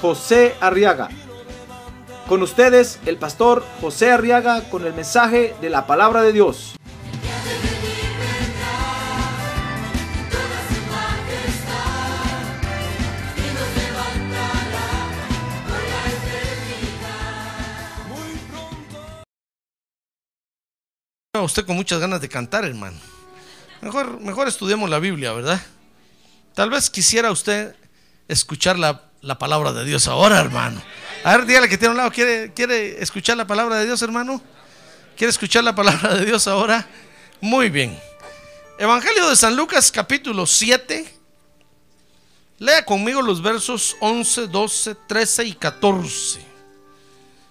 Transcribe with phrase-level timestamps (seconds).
[0.00, 1.08] José Arriaga.
[2.28, 6.74] Con ustedes, el pastor José Arriaga con el mensaje de la palabra de Dios.
[21.42, 22.98] Usted con muchas ganas de cantar, hermano.
[23.82, 25.60] Mejor, mejor estudiemos la Biblia, ¿verdad?
[26.54, 27.76] Tal vez quisiera usted
[28.26, 30.82] escuchar la, la palabra de Dios ahora, hermano.
[31.24, 34.40] A ver, dígale que tiene un lado, ¿quiere, ¿quiere escuchar la palabra de Dios, hermano?
[35.16, 36.86] ¿Quiere escuchar la palabra de Dios ahora?
[37.40, 37.98] Muy bien.
[38.78, 41.14] Evangelio de San Lucas, capítulo 7.
[42.58, 46.40] Lea conmigo los versos 11, 12, 13 y 14.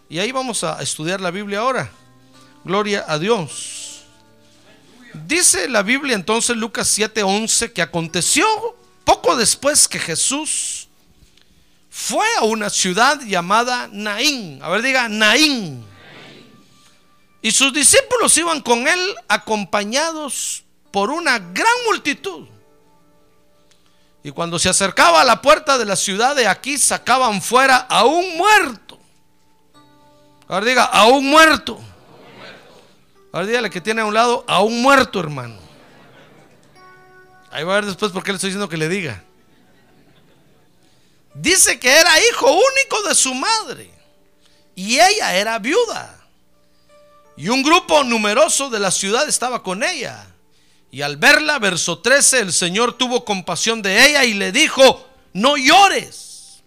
[0.10, 1.92] Y ahí vamos a estudiar la Biblia ahora.
[2.64, 4.04] Gloria a Dios.
[5.28, 8.46] Dice la Biblia entonces Lucas 7:11 que aconteció
[9.04, 10.85] poco después que Jesús
[11.98, 14.60] fue a una ciudad llamada Naín.
[14.62, 15.82] A ver, diga Naín.
[17.42, 22.48] Y sus discípulos iban con él acompañados por una gran multitud.
[24.24, 28.04] Y cuando se acercaba a la puerta de la ciudad de aquí, sacaban fuera a
[28.04, 29.00] un muerto.
[30.50, 31.80] A ver, diga, a un muerto.
[33.32, 35.56] Ahora dígale que tiene a un lado a un muerto, hermano.
[37.52, 39.24] Ahí va a ver después por qué le estoy diciendo que le diga.
[41.36, 43.92] Dice que era hijo único de su madre.
[44.76, 46.18] Y ella era viuda.
[47.38, 50.26] Y un grupo numeroso de la ciudad estaba con ella.
[50.92, 55.58] Y al verla, verso 13, el Señor tuvo compasión de ella y le dijo, no
[55.58, 56.64] llores.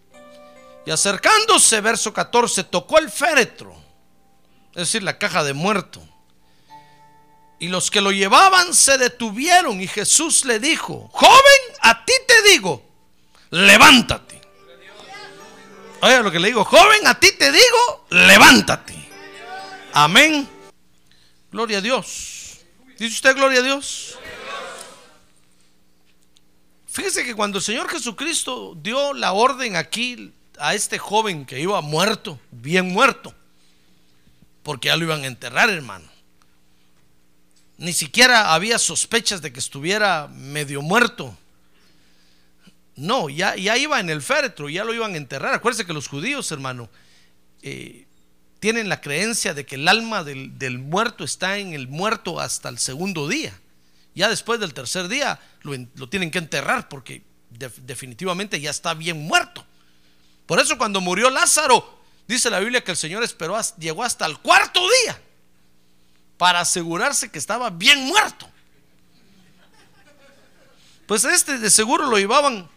[0.85, 3.75] Y acercándose, verso 14, tocó el féretro,
[4.71, 6.07] es decir, la caja de muerto.
[7.59, 12.51] Y los que lo llevaban se detuvieron y Jesús le dijo, joven, a ti te
[12.51, 12.83] digo,
[13.51, 14.28] levántate.
[16.01, 18.95] Oiga lo que le digo, joven, a ti te digo, levántate.
[19.93, 20.49] Amén.
[21.51, 22.59] Gloria a Dios.
[22.99, 24.19] ¿Dice usted gloria a Dios?
[26.87, 31.81] Fíjese que cuando el Señor Jesucristo dio la orden aquí a este joven que iba
[31.81, 33.35] muerto, bien muerto,
[34.63, 36.19] porque ya lo iban a enterrar, hermano
[37.79, 41.37] ni siquiera había sospechas de que estuviera medio muerto.
[42.99, 45.55] No, ya, ya iba en el féretro, ya lo iban a enterrar.
[45.55, 46.91] Acuérdense que los judíos, hermano,
[47.63, 48.07] eh,
[48.59, 52.79] tienen la creencia de que el alma del, muerto está en el muerto hasta el
[52.79, 53.57] segundo día.
[54.17, 59.65] Ya después del tercer día lo, tienen que enterrar porque definitivamente ya está bien muerto.
[60.47, 64.39] Por eso cuando murió Lázaro, dice la Biblia que el Señor esperó, llegó hasta el
[64.39, 65.21] cuarto día
[66.37, 68.51] para asegurarse que estaba bien muerto.
[71.07, 72.69] Pues este de seguro lo llevaban,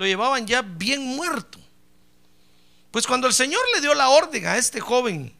[0.00, 1.58] lo llevaban ya bien muerto.
[2.90, 5.30] Pues cuando el Señor le dio la orden a este joven,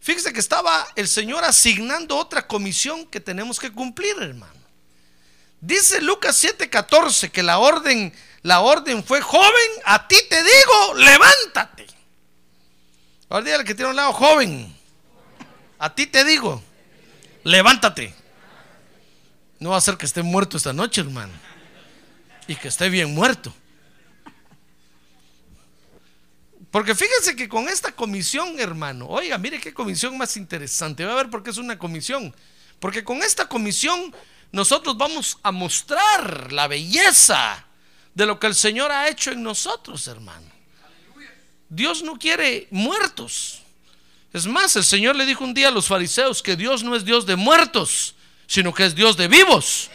[0.00, 4.52] fíjese que estaba el Señor asignando otra comisión que tenemos que cumplir, hermano.
[5.62, 8.12] Dice Lucas 7:14 que la orden,
[8.42, 11.86] la orden fue, joven, a ti te digo, levántate.
[13.30, 14.76] Ahora dígale que tiene un lado, joven,
[15.78, 16.62] a ti te digo,
[17.44, 18.14] levántate.
[19.58, 21.32] No va a ser que esté muerto esta noche, hermano.
[22.46, 23.54] Y que esté bien muerto.
[26.76, 31.06] Porque fíjense que con esta comisión, hermano, oiga, mire qué comisión más interesante.
[31.06, 32.36] Va a ver por qué es una comisión.
[32.78, 34.14] Porque con esta comisión
[34.52, 37.64] nosotros vamos a mostrar la belleza
[38.12, 40.50] de lo que el Señor ha hecho en nosotros, hermano.
[41.70, 43.62] Dios no quiere muertos.
[44.34, 47.06] Es más, el Señor le dijo un día a los fariseos que Dios no es
[47.06, 49.88] Dios de muertos, sino que es Dios de vivos.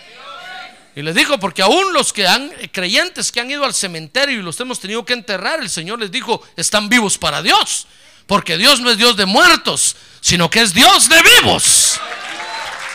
[0.95, 4.43] Y les dijo, porque aún los que han, creyentes que han ido al cementerio y
[4.43, 7.87] los hemos tenido que enterrar, el Señor les dijo, están vivos para Dios.
[8.27, 11.99] Porque Dios no es Dios de muertos, sino que es Dios de vivos.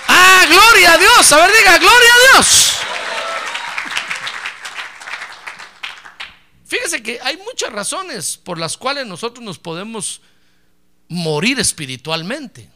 [0.09, 1.33] Ah, gloria a Dios.
[1.33, 2.73] A ver, diga, gloria a Dios.
[6.67, 10.21] Fíjese que hay muchas razones por las cuales nosotros nos podemos
[11.09, 12.69] morir espiritualmente.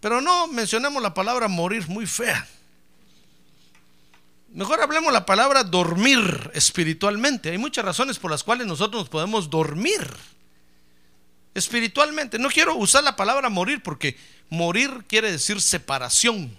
[0.00, 2.46] Pero no mencionemos la palabra morir muy fea.
[4.54, 7.50] Mejor hablemos la palabra dormir espiritualmente.
[7.50, 10.08] Hay muchas razones por las cuales nosotros nos podemos dormir
[11.54, 12.38] espiritualmente.
[12.38, 14.16] No quiero usar la palabra morir porque
[14.50, 16.56] morir quiere decir separación.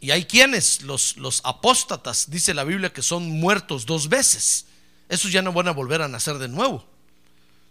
[0.00, 4.66] Y hay quienes, los, los apóstatas, dice la Biblia, que son muertos dos veces.
[5.08, 6.86] Esos ya no van a volver a nacer de nuevo.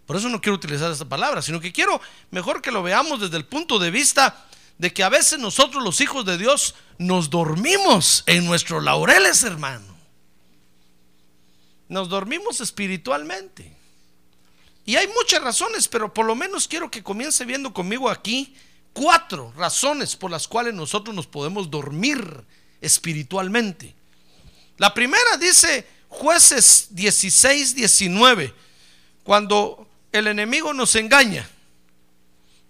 [0.04, 3.38] Por eso no quiero utilizar esta palabra, sino que quiero mejor que lo veamos desde
[3.38, 4.46] el punto de vista
[4.78, 9.96] de que a veces nosotros los hijos de Dios nos dormimos en nuestros laureles, hermano.
[11.88, 13.74] Nos dormimos espiritualmente.
[14.84, 18.54] Y hay muchas razones, pero por lo menos quiero que comience viendo conmigo aquí
[18.92, 22.44] cuatro razones por las cuales nosotros nos podemos dormir
[22.80, 23.94] espiritualmente.
[24.76, 28.54] La primera dice jueces 16, 19,
[29.24, 31.48] cuando el enemigo nos engaña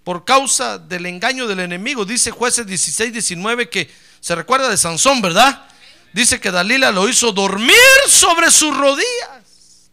[0.09, 2.07] por causa del engaño del enemigo.
[2.07, 3.91] Dice jueces 16, 19 que
[4.21, 5.69] se recuerda de Sansón, ¿verdad?
[6.15, 7.77] Dice que Dalila lo hizo dormir
[8.07, 9.91] sobre sus rodillas.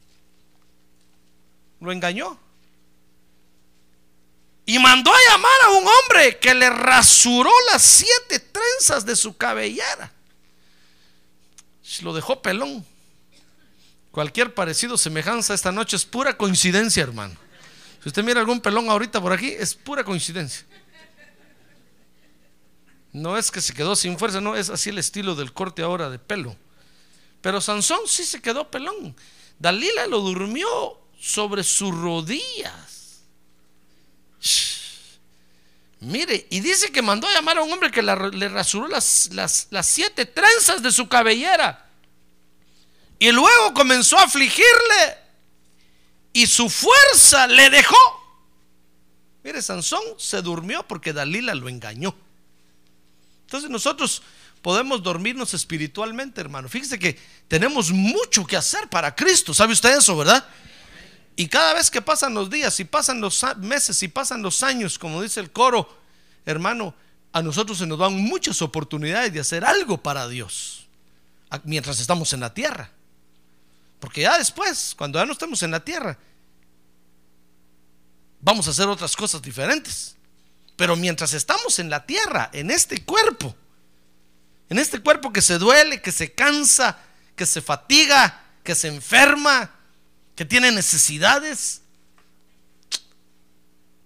[1.81, 2.39] Lo engañó.
[4.65, 9.35] Y mandó a llamar a un hombre que le rasuró las siete trenzas de su
[9.35, 10.13] cabellera.
[12.03, 12.85] Lo dejó pelón.
[14.11, 17.35] Cualquier parecido, semejanza esta noche es pura coincidencia, hermano.
[18.05, 20.63] Si usted mira algún pelón ahorita por aquí, es pura coincidencia.
[23.13, 26.11] No es que se quedó sin fuerza, no, es así el estilo del corte ahora
[26.11, 26.55] de pelo.
[27.41, 29.15] Pero Sansón sí se quedó pelón.
[29.57, 30.67] Dalila lo durmió
[31.19, 33.23] sobre sus rodillas.
[36.01, 39.65] Mire, y dice que mandó a llamar a un hombre que le rasuró las, las,
[39.71, 41.89] las siete trenzas de su cabellera.
[43.17, 45.24] Y luego comenzó a afligirle
[46.35, 47.95] y su fuerza le dejó.
[49.41, 52.13] Mire, Sansón se durmió porque Dalila lo engañó.
[53.45, 54.21] Entonces nosotros
[54.61, 56.67] podemos dormirnos espiritualmente, hermano.
[56.67, 57.17] Fíjese que
[57.47, 59.53] tenemos mucho que hacer para Cristo.
[59.53, 60.45] ¿Sabe usted eso, verdad?
[61.37, 64.99] Y cada vez que pasan los días y pasan los meses y pasan los años,
[64.99, 65.87] como dice el coro,
[66.45, 66.93] hermano,
[67.31, 70.85] a nosotros se nos dan muchas oportunidades de hacer algo para Dios
[71.63, 72.91] mientras estamos en la tierra.
[73.99, 76.17] Porque ya después, cuando ya no estemos en la tierra,
[78.41, 80.15] vamos a hacer otras cosas diferentes.
[80.75, 83.55] Pero mientras estamos en la tierra, en este cuerpo,
[84.69, 86.99] en este cuerpo que se duele, que se cansa,
[87.35, 89.71] que se fatiga, que se enferma,
[90.35, 91.81] que tiene necesidades,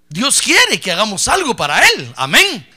[0.10, 2.14] Dios quiere que hagamos algo para Él.
[2.16, 2.68] Amén.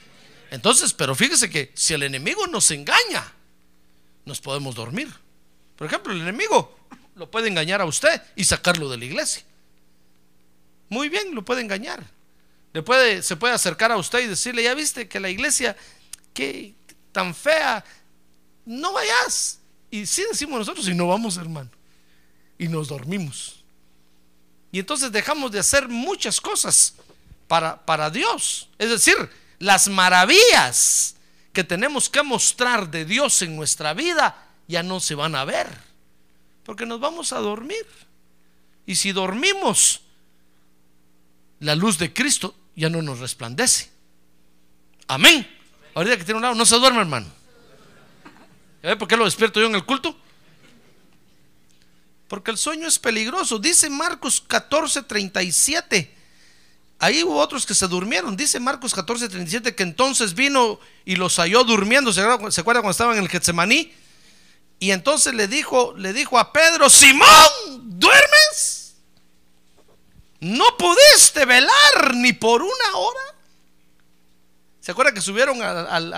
[0.51, 3.33] Entonces, pero fíjese que si el enemigo nos engaña,
[4.25, 5.11] nos podemos dormir.
[5.75, 6.77] Por ejemplo, el enemigo
[7.15, 9.43] lo puede engañar a usted y sacarlo de la iglesia.
[10.89, 12.03] Muy bien, lo puede engañar.
[12.73, 15.75] Le puede, se puede acercar a usted y decirle, ya viste que la iglesia,
[16.33, 16.73] que
[17.11, 17.83] tan fea,
[18.65, 19.59] no vayas.
[19.91, 21.69] Y sí decimos nosotros, y no vamos, hermano.
[22.57, 23.63] Y nos dormimos.
[24.71, 26.95] Y entonces dejamos de hacer muchas cosas
[27.47, 28.69] para, para Dios.
[28.79, 29.15] Es decir,
[29.59, 31.15] las maravillas
[31.51, 35.92] que tenemos que mostrar de Dios en nuestra vida ya no se van a ver
[36.65, 37.85] porque nos vamos a dormir.
[38.85, 40.01] Y si dormimos,
[41.59, 43.89] la luz de Cristo ya no nos resplandece.
[45.07, 45.47] Amén.
[45.93, 47.27] Ahorita que tiene un lado, no se duerme, hermano.
[48.81, 50.17] ¿Ya por qué lo despierto yo en el culto?
[52.27, 53.59] Porque el sueño es peligroso.
[53.59, 56.15] Dice Marcos 14, 37.
[56.99, 58.35] Ahí hubo otros que se durmieron.
[58.35, 62.11] Dice Marcos 14, 37 que entonces vino y los halló durmiendo.
[62.11, 63.93] ¿Se acuerda cuando estaban en el Getsemaní?
[64.83, 67.29] Y entonces le dijo, le dijo a Pedro, Simón,
[67.83, 68.97] ¿duermes?
[70.41, 73.21] No pudiste velar ni por una hora.
[74.81, 76.13] ¿Se acuerda que subieron al,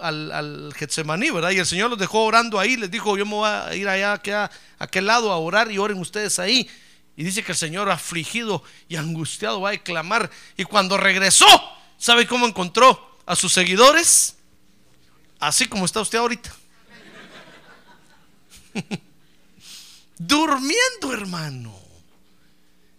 [0.00, 1.52] al, Getsemaní, verdad?
[1.52, 2.76] Y el Señor los dejó orando ahí.
[2.76, 6.00] Les dijo, yo me voy a ir allá, a aquel lado a orar y oren
[6.00, 6.68] ustedes ahí.
[7.14, 10.28] Y dice que el Señor afligido y angustiado va a clamar.
[10.56, 11.46] Y cuando regresó,
[11.98, 14.34] ¿sabe cómo encontró a sus seguidores?
[15.38, 16.52] Así como está usted ahorita.
[20.18, 21.74] Durmiendo, hermano.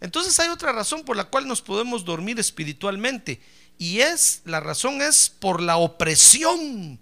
[0.01, 3.41] Entonces hay otra razón por la cual nos podemos dormir espiritualmente.
[3.77, 6.99] Y es, la razón es por la opresión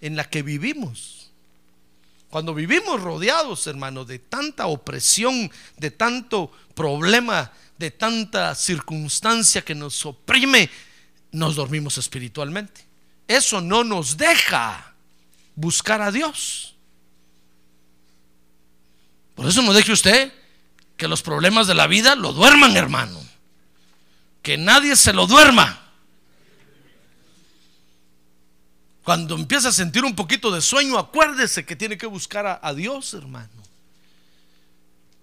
[0.00, 1.30] en la que vivimos.
[2.30, 10.04] Cuando vivimos rodeados, hermano, de tanta opresión, de tanto problema, de tanta circunstancia que nos
[10.04, 10.68] oprime,
[11.30, 12.84] nos dormimos espiritualmente.
[13.28, 14.94] Eso no nos deja
[15.54, 16.73] buscar a Dios.
[19.34, 20.32] Por eso no deje usted
[20.96, 23.20] que los problemas de la vida lo duerman, hermano.
[24.42, 25.80] Que nadie se lo duerma.
[29.02, 33.12] Cuando empieza a sentir un poquito de sueño, acuérdese que tiene que buscar a, Dios,
[33.12, 33.50] hermano.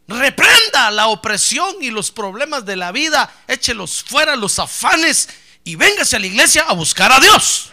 [0.08, 5.30] Reprenda la opresión y los problemas de la vida, échelos fuera los afanes
[5.64, 7.72] y véngase a la iglesia a buscar a Dios.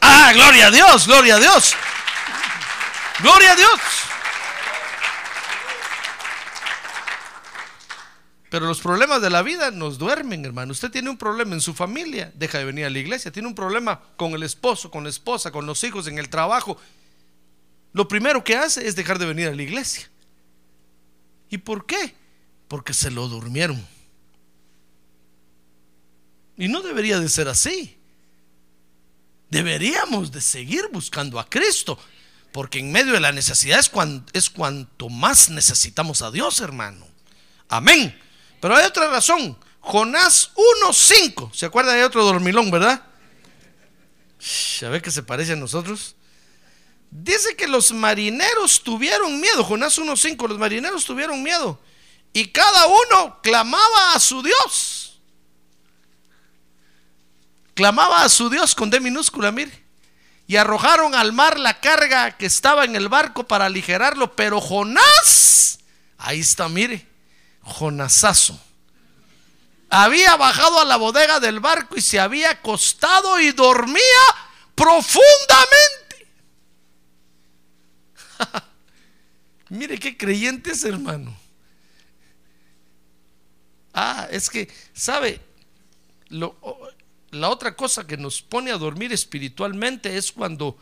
[0.00, 1.74] Ah, gloria a Dios, gloria a Dios.
[3.20, 3.80] Gloria a Dios.
[8.50, 10.72] Pero los problemas de la vida nos duermen, hermano.
[10.72, 13.30] Usted tiene un problema en su familia, deja de venir a la iglesia.
[13.30, 16.76] Tiene un problema con el esposo, con la esposa, con los hijos, en el trabajo.
[17.92, 20.10] Lo primero que hace es dejar de venir a la iglesia.
[21.48, 22.16] ¿Y por qué?
[22.66, 23.86] Porque se lo durmieron.
[26.56, 27.96] Y no debería de ser así.
[29.48, 31.96] Deberíamos de seguir buscando a Cristo.
[32.50, 33.92] Porque en medio de la necesidad es,
[34.32, 37.06] es cuanto más necesitamos a Dios, hermano.
[37.68, 38.12] Amén.
[38.60, 39.56] Pero hay otra razón.
[39.80, 41.52] Jonás 1.5.
[41.52, 43.02] ¿Se acuerda de otro dormilón, verdad?
[44.84, 46.14] A ver que se parece a nosotros.
[47.10, 49.64] Dice que los marineros tuvieron miedo.
[49.64, 50.48] Jonás 1.5.
[50.48, 51.80] Los marineros tuvieron miedo.
[52.32, 55.20] Y cada uno clamaba a su Dios.
[57.74, 59.84] Clamaba a su Dios con D minúscula, mire.
[60.46, 64.36] Y arrojaron al mar la carga que estaba en el barco para aligerarlo.
[64.36, 65.78] Pero Jonás,
[66.18, 67.09] ahí está, mire
[67.70, 68.58] Jonasazo.
[69.88, 74.02] Había bajado a la bodega del barco y se había acostado y dormía
[74.74, 76.28] profundamente.
[79.70, 81.36] Mire qué creyentes, hermano.
[83.92, 85.40] Ah, es que, ¿sabe?
[86.28, 86.56] Lo,
[87.30, 90.76] la otra cosa que nos pone a dormir espiritualmente es cuando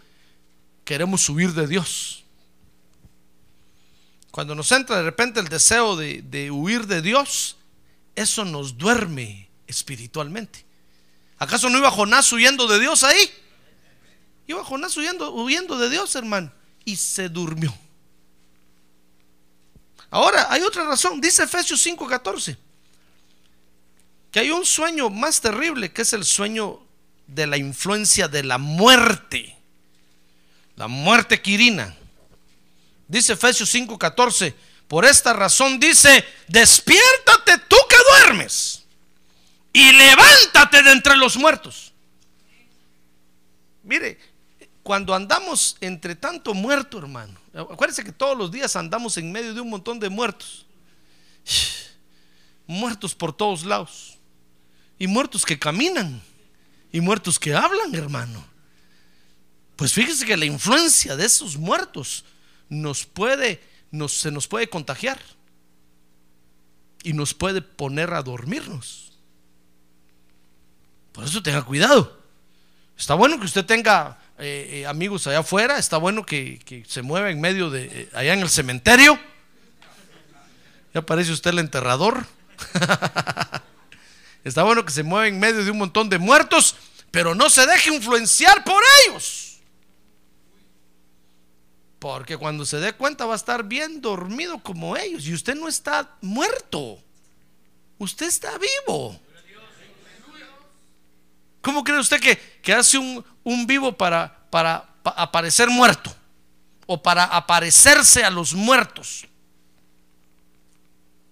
[0.84, 2.24] queremos huir de Dios.
[4.38, 7.56] Cuando nos entra de repente el deseo de, huir de Dios,
[8.14, 10.64] eso nos duerme espiritualmente.
[11.38, 13.18] ¿Acaso no iba Jonás huyendo de Dios ahí?
[14.46, 16.52] Iba Jonás huyendo, huyendo de Dios, hermano,
[16.84, 17.74] y se durmió.
[20.08, 22.56] Ahora, hay otra razón, dice Efesios 5:14,
[24.30, 26.78] que hay un sueño más terrible, que es el sueño
[27.26, 29.58] de la influencia de la muerte,
[30.76, 31.96] la muerte quirina.
[33.08, 34.54] Dice Efesios 5:14,
[34.86, 38.84] por esta razón dice, despiértate tú que duermes
[39.72, 41.92] y levántate de entre los muertos.
[43.82, 44.18] Mire,
[44.82, 49.60] cuando andamos entre tanto muerto, hermano, acuérdense que todos los días andamos en medio de
[49.60, 50.66] un montón de muertos.
[52.66, 54.18] Muertos por todos lados.
[54.98, 56.22] Y muertos que caminan.
[56.92, 58.44] Y muertos que hablan, hermano.
[59.76, 62.24] Pues fíjese que la influencia de esos muertos
[62.68, 65.18] nos puede, nos, se nos puede contagiar
[67.02, 69.12] y nos puede poner a dormirnos.
[71.12, 72.18] Por eso tenga cuidado.
[72.96, 77.30] Está bueno que usted tenga eh, eh, amigos allá afuera, está bueno que, se mueva
[77.30, 79.18] en medio de, eh, allá en el cementerio.
[80.94, 82.26] Ya parece usted el enterrador.
[84.44, 86.76] está bueno que se mueva en medio de un montón de muertos,
[87.10, 89.47] pero no se deje influenciar por ellos.
[91.98, 95.26] Porque cuando se dé cuenta va a estar bien dormido como ellos.
[95.26, 96.98] Y usted no está muerto.
[97.98, 99.20] Usted está vivo.
[101.60, 106.14] ¿Cómo cree usted que, hace un, un, vivo para, para, aparecer muerto?
[106.86, 109.26] O para aparecerse a los muertos.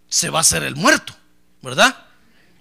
[0.08, 1.14] Se va a hacer el muerto,
[1.62, 1.96] ¿verdad?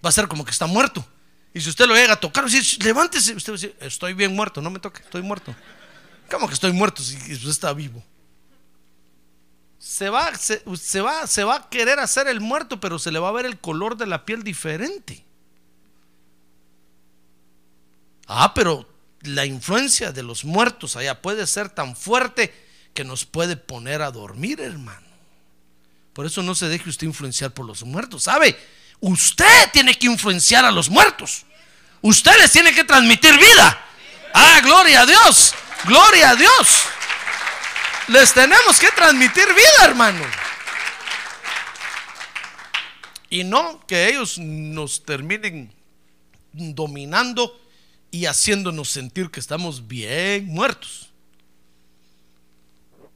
[0.06, 1.06] Va a ser como que está muerto.
[1.54, 2.46] Y si usted lo llega a tocar,
[2.80, 5.56] levántese, usted va a decir, estoy bien muerto, no me toque, estoy muerto.
[6.30, 7.16] ¿Cómo que estoy muerto si
[7.50, 8.04] está vivo?
[9.80, 13.30] Se va, se, va, se va a querer hacer el muerto, pero se le va
[13.30, 15.24] a ver el color de la piel diferente.
[18.28, 18.90] Ah, pero
[19.22, 22.54] la influencia de los muertos allá puede ser tan fuerte
[22.94, 25.06] que nos puede poner a dormir, hermano.
[26.14, 28.24] Por eso no se deje usted influenciar por los muertos.
[28.24, 28.58] ¿Sabe?
[29.02, 31.46] Usted tiene que influenciar a los muertos.
[32.02, 33.86] Usted les tiene que transmitir vida.
[34.34, 35.54] Ah, gloria a Dios.
[35.86, 36.86] Gloria a Dios.
[38.08, 40.24] Les tenemos que transmitir vida, hermano.
[43.30, 45.72] Y no que ellos nos terminen
[46.54, 47.62] dominando
[48.12, 51.10] y haciéndonos sentir que estamos bien muertos.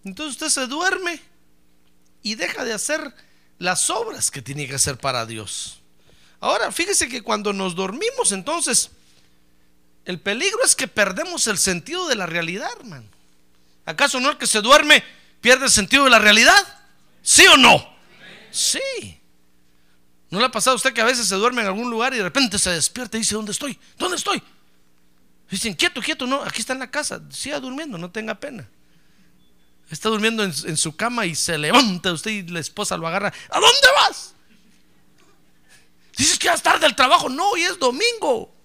[0.04, 1.22] Entonces usted se duerme
[2.22, 3.14] y deja de hacer
[3.58, 5.80] las obras que tiene que hacer para Dios.
[6.40, 8.92] Ahora, fíjese que cuando nos dormimos, entonces
[10.10, 13.06] el peligro es que perdemos el sentido de la realidad, hermano.
[13.86, 15.04] ¿Acaso no el que se duerme
[15.39, 16.56] pierde el sentido de la realidad?
[17.22, 17.88] ¿Sí o no?
[18.50, 19.22] Sí.
[20.32, 22.18] ¿No le ha pasado a usted que a veces se duerme en algún lugar y
[22.18, 23.80] de repente se despierta y dice, ¿dónde estoy?
[24.00, 24.42] ¿Dónde estoy?
[25.48, 28.68] Dicen, quieto, quieto, no, aquí está en la casa, siga durmiendo, no tenga pena.
[29.92, 33.32] Está durmiendo en, su cama y se levanta usted y la esposa lo agarra.
[33.51, 34.34] ¿A dónde vas?
[36.18, 37.30] Dices que ya es tarde el trabajo.
[37.30, 38.56] No, hoy es domingo.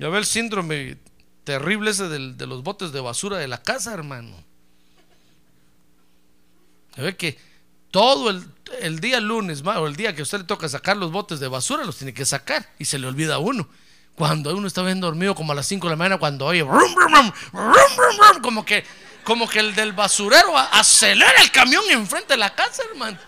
[0.00, 0.96] Ya ve el síndrome
[1.44, 4.34] terrible ese del- de los botes de basura de la casa, hermano.
[6.96, 7.38] Ya ve que
[7.90, 8.42] todo el,
[8.80, 11.48] el día lunes o el día que a usted le toca sacar los botes de
[11.48, 13.68] basura, los tiene que sacar y se le olvida a uno.
[14.14, 16.94] Cuando uno está bien dormido, como a las 5 de la mañana, cuando oye brum,
[16.94, 18.84] brum, brum, como que,
[19.24, 23.18] como que el del basurero acelera el camión enfrente de la casa, hermano.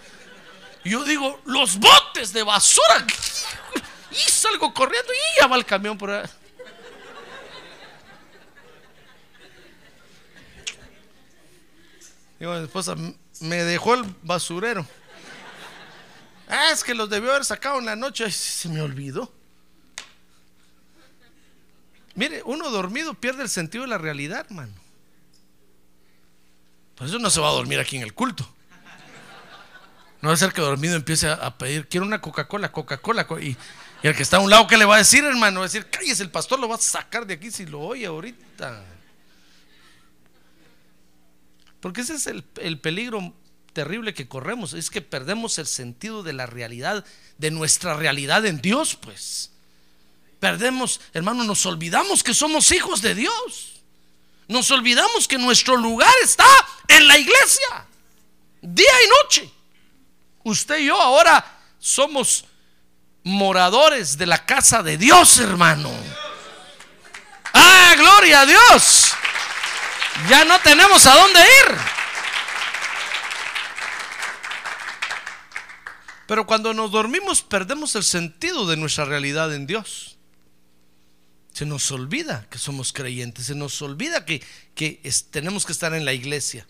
[0.85, 3.07] Yo digo, los botes de basura.
[4.11, 6.29] Y salgo corriendo y ya va el camión por ahí.
[12.43, 14.85] Digo, mi esposa, "M- me dejó el basurero.
[16.49, 18.25] Ah, es que los debió haber sacado en la noche.
[18.25, 19.33] Ay, se me olvidó.
[22.17, 24.73] Mire, uno dormido pierde el sentido de la realidad, hermano.
[26.97, 28.45] Por eso no se va a dormir aquí en el culto.
[30.21, 33.25] No va a ser que dormido empiece a, pedir, quiero una Coca-Cola, Coca-Cola.
[33.25, 33.57] co- Y,
[34.03, 35.61] y el que está a un lado, ¿qué le va a decir, hermano?
[35.61, 38.05] Va a decir, cállese, el pastor lo va a sacar de aquí si lo oye
[38.07, 38.85] ahorita.
[41.83, 43.35] Porque ese es el, el peligro
[43.73, 47.05] terrible que corremos, es que perdemos el sentido de la realidad,
[47.39, 49.51] de nuestra realidad en Dios, pues.
[50.39, 53.83] Perdemos, hermano, nos olvidamos que somos hijos de Dios.
[54.47, 56.47] Nos olvidamos que nuestro lugar está
[56.87, 57.87] en la iglesia,
[58.61, 59.51] día y noche.
[60.45, 61.45] Usted y yo ahora
[61.81, 62.45] somos
[63.25, 65.91] moradores de la casa de Dios, hermano.
[67.55, 69.02] Ah, gloria a Dios.
[70.29, 71.79] Ya no tenemos a dónde ir.
[76.27, 80.17] Pero cuando nos dormimos perdemos el sentido de nuestra realidad en Dios.
[81.53, 84.43] Se nos olvida que somos creyentes, se nos olvida que,
[84.75, 86.67] que tenemos que estar en la iglesia.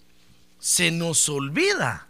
[0.59, 2.09] Se nos olvida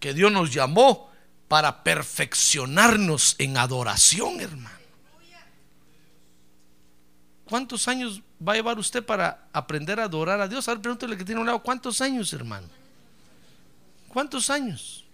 [0.00, 1.12] que Dios nos llamó
[1.48, 4.78] para perfeccionarnos en adoración, hermano.
[7.44, 10.68] ¿Cuántos años va a llevar usted para aprender a adorar a Dios?
[10.68, 12.68] A ver, pregúntale que tiene un lado, ¿cuántos años, hermano?
[14.08, 15.04] ¿Cuántos años?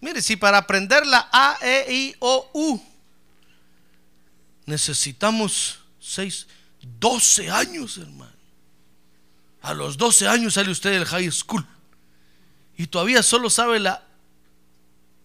[0.00, 2.80] Mire, si para aprender la A, E, I, O, U
[4.66, 6.46] necesitamos 6,
[7.00, 8.32] 12 años, hermano.
[9.62, 11.66] A los 12 años sale usted del high school
[12.76, 13.94] y todavía solo sabe la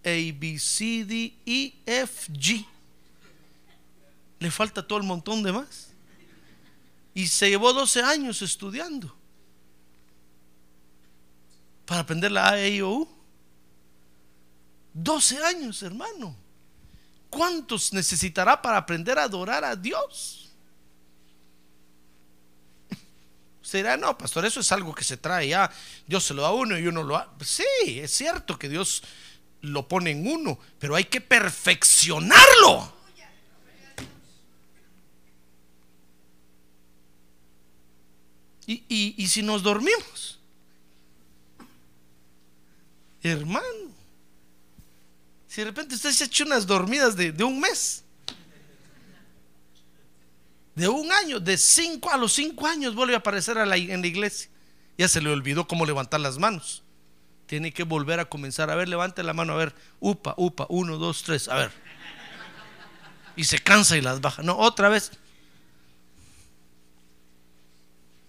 [0.04, 2.66] A, B, C, D, E, F, G.
[4.44, 5.94] Le falta todo el montón de más.
[7.14, 9.16] Y se llevó 12 años estudiando
[11.86, 13.10] para aprender la A, E, I, O, U.
[14.96, 16.36] 12 años, hermano.
[17.30, 20.52] ¿Cuántos necesitará para aprender a adorar a Dios?
[23.64, 25.72] Usted dirá, no, pastor, eso es algo que se trae ya.
[26.06, 27.34] Dios se lo da a uno y uno lo da.
[27.46, 29.04] Sí, es cierto que Dios
[29.62, 33.03] lo pone en uno, pero hay que perfeccionarlo.
[38.68, 40.40] Y, y- y si nos dormimos,
[43.22, 43.92] hermano,
[45.48, 48.04] si de repente usted se ha hecho unas dormidas de, de un mes,
[50.76, 54.50] de un año, de cinco a los cinco años vuelve a aparecer en la iglesia.
[54.98, 56.84] Ya se le olvidó cómo levantar las manos.
[57.46, 58.70] Tiene que volver a comenzar.
[58.72, 61.72] A ver, levante la mano, a ver, upa, upa, uno, dos, tres, a ver.
[63.36, 64.42] Y se cansa y las baja.
[64.42, 65.12] No, otra vez.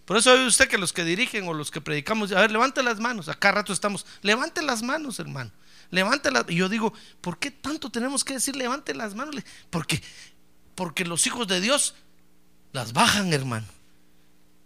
[0.04, 2.82] Por eso ve usted que los que dirigen o los que predicamos, a ver, levante
[2.82, 3.28] las manos.
[3.28, 5.50] Acá rato estamos, levante las manos, hermano.
[5.90, 6.44] Levante las.
[6.48, 9.36] Y yo digo, ¿por qué tanto tenemos que decir levante las manos?
[9.70, 10.02] Porque,
[10.74, 11.94] porque los hijos de Dios
[12.72, 13.66] las bajan, hermano.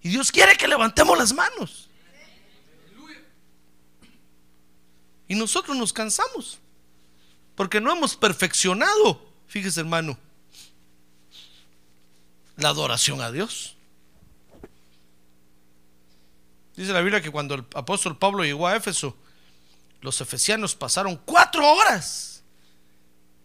[0.02, 1.88] Y Dios quiere que levantemos las manos.
[5.28, 6.58] Y nosotros nos cansamos.
[7.54, 10.16] Porque no hemos perfeccionado, fíjese hermano,
[12.56, 13.77] la adoración a Dios.
[16.78, 19.16] Dice la Biblia que cuando el apóstol Pablo llegó a Éfeso,
[20.00, 22.44] los efesianos pasaron cuatro horas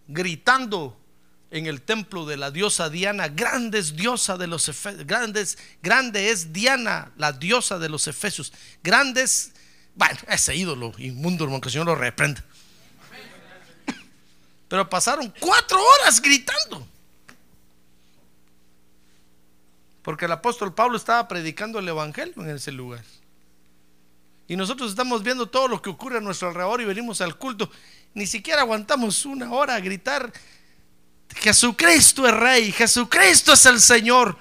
[0.08, 0.96] gritando
[1.50, 6.30] en el templo de la diosa Diana, grande es diosa de los efesios, grandes, grande
[6.30, 9.54] es Diana, la diosa de los efesios, grandes,
[9.96, 12.46] bueno, ese ídolo inmundo, hermano, que el Señor lo reprenda.
[14.68, 16.88] Pero pasaron cuatro horas gritando.
[20.04, 23.04] Porque el apóstol Pablo estaba predicando el evangelio en ese lugar.
[24.48, 27.72] Y nosotros estamos viendo todo lo que ocurre a nuestro alrededor y venimos al culto.
[28.14, 30.32] Ni siquiera aguantamos una hora a gritar,
[31.36, 34.38] Jesucristo es Rey, Jesucristo es el Señor.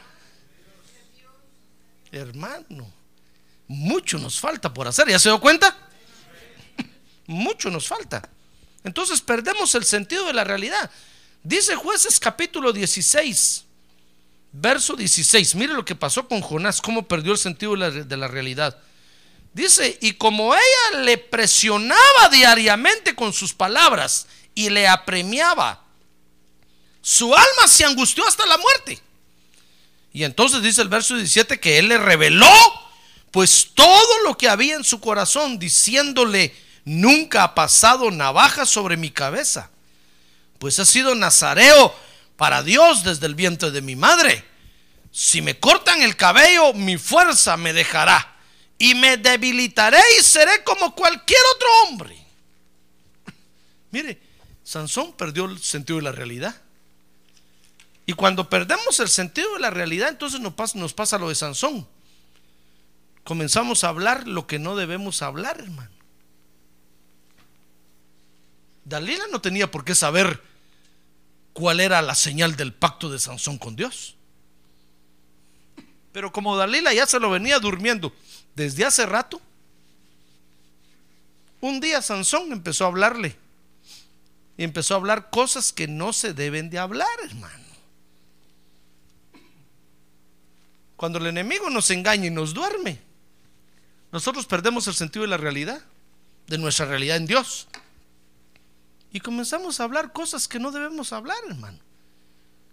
[2.11, 2.93] Hermano,
[3.69, 5.09] mucho nos falta por hacer.
[5.09, 5.77] ¿Ya se dio cuenta?
[7.27, 8.29] Mucho nos falta.
[8.85, 10.91] Entonces perdemos el sentido de la realidad.
[11.43, 13.65] Dice jueces capítulo 16,
[14.53, 15.55] verso 16.
[15.55, 18.79] Mire lo que pasó con Jonás, cómo perdió el sentido de la, de la realidad.
[19.53, 25.83] Dice, y como ella le presionaba diariamente con sus palabras y le apremiaba,
[27.03, 29.01] su alma se angustió hasta la muerte.
[30.15, 32.49] Y entonces dice el verso 17 que él le reveló
[33.31, 39.11] pues todo lo que había en su corazón, diciéndole, nunca ha pasado navaja sobre mi
[39.11, 39.71] cabeza,
[40.59, 41.95] pues he sido nazareo
[42.37, 44.45] para Dios desde el vientre de mi madre.
[45.11, 48.32] Si me cortan el cabello, mi fuerza me dejará
[48.83, 52.19] y me debilitaré y seré como cualquier otro hombre.
[53.93, 54.21] Mire,
[54.65, 56.61] Sansón perdió el sentido de la realidad.
[58.07, 61.37] Y cuando perdemos el sentido de la realidad, entonces nos pasa, nos pasa lo de
[61.37, 61.87] Sansón.
[63.23, 65.93] Comenzamos a hablar lo que no debemos hablar, hermano.
[68.85, 70.43] Dalila no tenía por qué saber
[71.53, 74.17] cuál era la señal del pacto de Sansón con Dios.
[76.11, 78.13] Pero como Dalila ya se lo venía durmiendo
[78.55, 79.41] desde hace rato,
[81.61, 83.37] un día Sansón empezó a hablarle
[84.57, 87.63] y empezó a hablar cosas que no se deben de hablar, hermano.
[90.97, 93.01] Cuando el enemigo nos engaña y nos duerme,
[94.13, 95.83] nosotros perdemos el sentido de la realidad,
[96.47, 97.67] de nuestra realidad en Dios.
[99.13, 101.79] Y comenzamos a hablar cosas que no debemos hablar, hermano.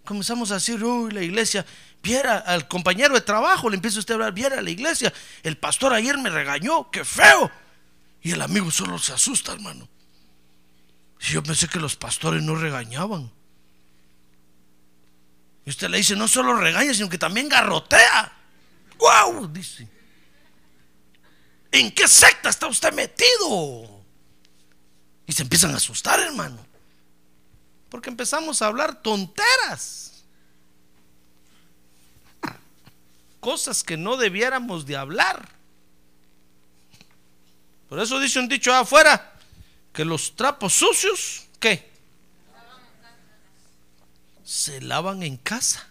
[0.09, 1.63] Comenzamos a decir, uy, la iglesia,
[2.01, 5.93] viera al compañero de trabajo, le empieza usted a hablar, viera la iglesia, el pastor
[5.93, 7.51] ayer me regañó, qué feo.
[8.23, 9.87] Y el amigo solo se asusta, hermano.
[11.19, 13.31] Y yo pensé que los pastores no regañaban.
[15.63, 18.33] Y usted le dice, no solo regaña, sino que también garrotea.
[18.97, 19.47] ¡Wow!
[19.49, 19.87] Dice.
[21.71, 24.01] ¿En qué secta está usted metido?
[25.27, 26.65] Y se empiezan a asustar, hermano.
[27.89, 30.23] Porque empezamos a hablar tonteras.
[33.39, 35.49] Cosas que no debiéramos de hablar.
[37.88, 39.34] Por eso dice un dicho afuera,
[39.93, 41.89] que los trapos sucios, ¿qué?
[44.49, 45.88] se lavan en casa.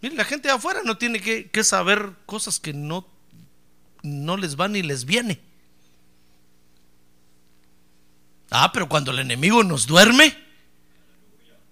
[0.00, 3.06] Mire, la gente de afuera no tiene que, saber cosas que no,
[4.02, 5.38] no les van ni les viene.
[8.52, 10.36] Ah, pero cuando el enemigo nos duerme,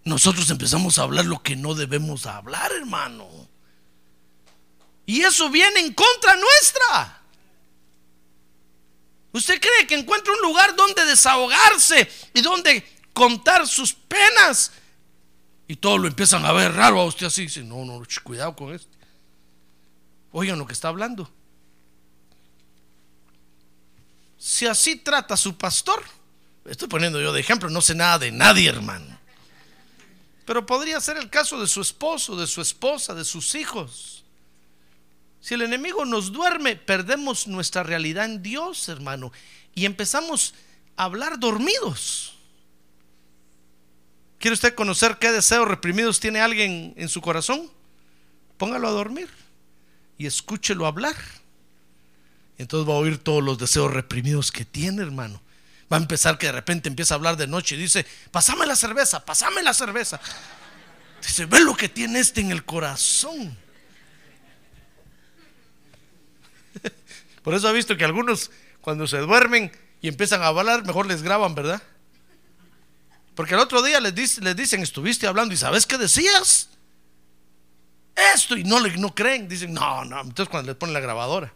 [0.05, 3.29] nosotros empezamos a hablar lo que no debemos hablar, hermano.
[5.07, 7.23] Y eso viene en contra nuestra.
[9.33, 14.73] ¿Usted cree que encuentra un lugar donde desahogarse y donde contar sus penas.
[15.69, 17.43] Y todos lo empiezan a ver raro a usted así.
[17.43, 18.97] Dice, no, no, cuidado con esto.
[20.33, 21.31] Oigan lo que está hablando.
[24.38, 26.03] Si así trata su pastor,
[26.64, 29.18] estoy poniendo yo de ejemplo, no sé nada de nadie, hermano.
[30.44, 34.25] Pero podría ser el caso de su esposo, de su esposa, de sus hijos.
[35.40, 39.33] Si el enemigo nos duerme, perdemos nuestra realidad en Dios, hermano,
[39.75, 40.55] y empezamos
[40.96, 42.35] a hablar dormidos.
[44.38, 47.70] ¿Quiere usted conocer qué deseos reprimidos tiene alguien en su corazón?
[48.57, 49.29] Póngalo a dormir
[50.18, 51.16] y escúchelo hablar.
[52.59, 55.40] Entonces va a oír todos los deseos reprimidos que tiene, hermano.
[55.92, 58.76] Va a empezar que de repente empieza a hablar de noche y dice, pasame la
[58.76, 60.20] cerveza, pasame la cerveza.
[61.20, 63.57] Dice, ve lo que tiene este en el corazón.
[67.42, 68.50] Por eso ha visto que algunos
[68.81, 71.83] cuando se duermen y empiezan a hablar, mejor les graban, ¿verdad?
[73.35, 76.68] Porque el otro día les, dicen, estuviste hablando y ¿sabes qué decías?
[78.35, 79.48] Esto y no no creen.
[79.48, 80.20] Dicen, no, no.
[80.20, 81.53] Entonces cuando les ponen la grabadora,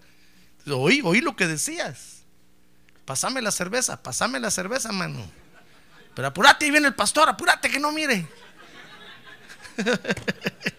[0.67, 2.14] oí, oí lo que decías.
[3.05, 5.31] Pásame la cerveza, pásame la cerveza, mano.
[6.15, 8.27] Pero apúrate, ahí viene el pastor, apúrate que no mire.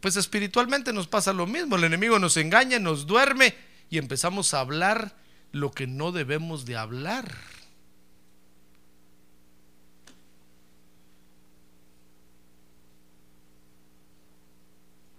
[0.00, 1.76] Pues espiritualmente nos pasa lo mismo.
[1.76, 3.54] El enemigo nos engaña, nos duerme
[3.90, 5.14] y empezamos a hablar
[5.52, 7.36] lo que no debemos de hablar.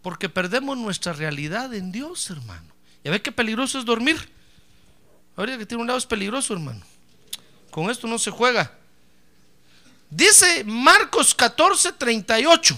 [0.02, 2.71] Porque perdemos nuestra realidad en Dios, hermano.
[3.04, 4.30] ¿Ya ve qué peligroso es dormir?
[5.36, 6.82] Ahorita que tiene un lado es peligroso, hermano.
[7.72, 8.72] Con esto no se juega.
[10.10, 12.78] Dice Marcos 14, 38.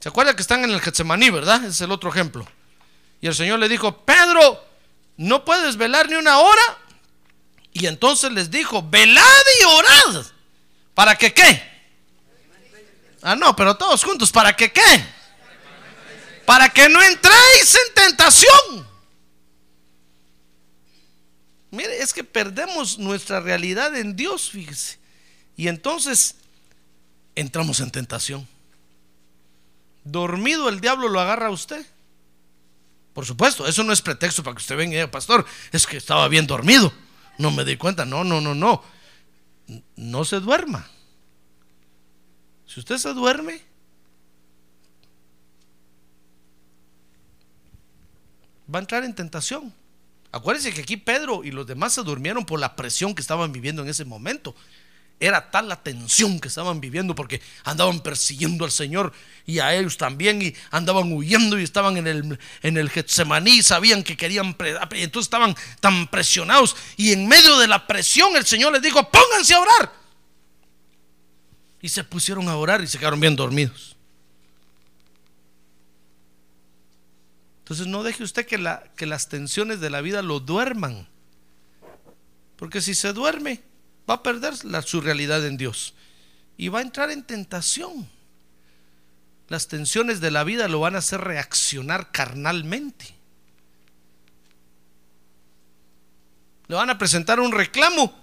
[0.00, 1.64] ¿Se acuerda que están en el Getsemaní, verdad?
[1.64, 2.46] Es el otro ejemplo.
[3.20, 4.64] Y el Señor le dijo, Pedro,
[5.16, 6.78] no puedes velar ni una hora.
[7.72, 9.22] Y entonces les dijo, velad
[9.60, 10.26] y orad.
[10.94, 11.76] ¿Para que qué?
[13.20, 15.15] Ah, no, pero todos juntos, ¿para que qué?
[16.46, 18.86] Para que no entréis en tentación.
[21.70, 24.98] Mire, es que perdemos nuestra realidad en Dios, fíjese.
[25.56, 26.36] Y entonces
[27.34, 28.48] entramos en tentación.
[30.04, 31.84] Dormido el diablo lo agarra a usted.
[33.12, 35.96] Por supuesto, eso no es pretexto para que usted venga y diga, pastor, es que
[35.96, 36.92] estaba bien dormido.
[37.38, 38.04] No me di cuenta.
[38.04, 38.82] No, no, no, no.
[39.96, 40.88] No se duerma.
[42.66, 43.62] Si usted se duerme,
[48.72, 49.72] va a entrar en tentación.
[50.32, 53.82] Acuérdense que aquí Pedro y los demás se durmieron por la presión que estaban viviendo
[53.82, 54.54] en ese momento.
[55.18, 59.14] Era tal la tensión que estaban viviendo porque andaban persiguiendo al Señor
[59.46, 64.02] y a ellos también y andaban huyendo y estaban en el, en el Getsemaní, sabían
[64.02, 64.54] que querían,
[64.94, 69.08] y entonces estaban tan presionados y en medio de la presión el Señor les dijo,
[69.10, 69.92] pónganse a orar.
[71.80, 73.95] Y se pusieron a orar y se quedaron bien dormidos.
[77.66, 81.08] Entonces no deje usted que, la, las tensiones de la vida lo duerman.
[82.54, 83.60] Porque si se duerme,
[84.08, 85.92] va a perder su realidad en Dios
[86.56, 88.08] y va a entrar en tentación.
[89.48, 93.16] Las tensiones de la vida lo van a hacer reaccionar carnalmente.
[96.68, 98.16] Le van a presentar un reclamo.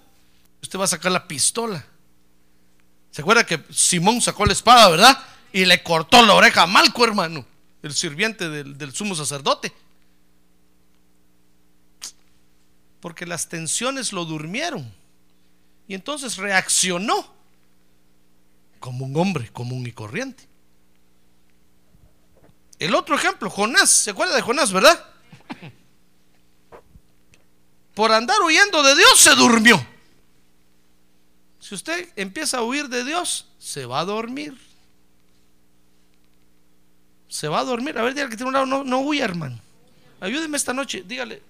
[0.62, 1.84] Usted va a sacar la pistola.
[3.10, 5.22] ¿Se acuerda que Simón sacó la espada, verdad?
[5.52, 7.44] Y le cortó la oreja a Malco, hermano,
[7.84, 9.70] el sirviente del, sumo sacerdote.
[12.98, 14.90] Porque las tensiones lo durmieron.
[15.86, 17.30] Y entonces reaccionó
[18.80, 20.48] como un hombre común y corriente.
[22.78, 25.04] El otro ejemplo, Jonás, ¿se acuerda de Jonás, verdad?
[27.94, 29.86] Por andar huyendo de Dios se durmió.
[31.60, 34.58] Si usted empieza a huir de Dios, se va a dormir.
[37.34, 37.98] Se va a dormir.
[37.98, 39.58] A ver, dígale que tiene un lado, no, no huya, hermano.
[40.20, 41.42] Ayúdeme esta noche, dígale.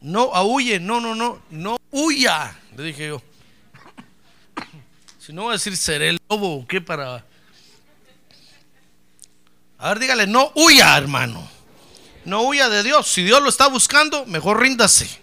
[0.00, 3.20] No huye, no, no, no, no huya, le dije yo.
[5.18, 7.24] Si no voy a decir seré el lobo qué para.
[9.78, 11.50] A ver, dígale, no huya, hermano.
[12.24, 13.08] No huya de Dios.
[13.08, 15.20] Si Dios lo está buscando, mejor ríndase.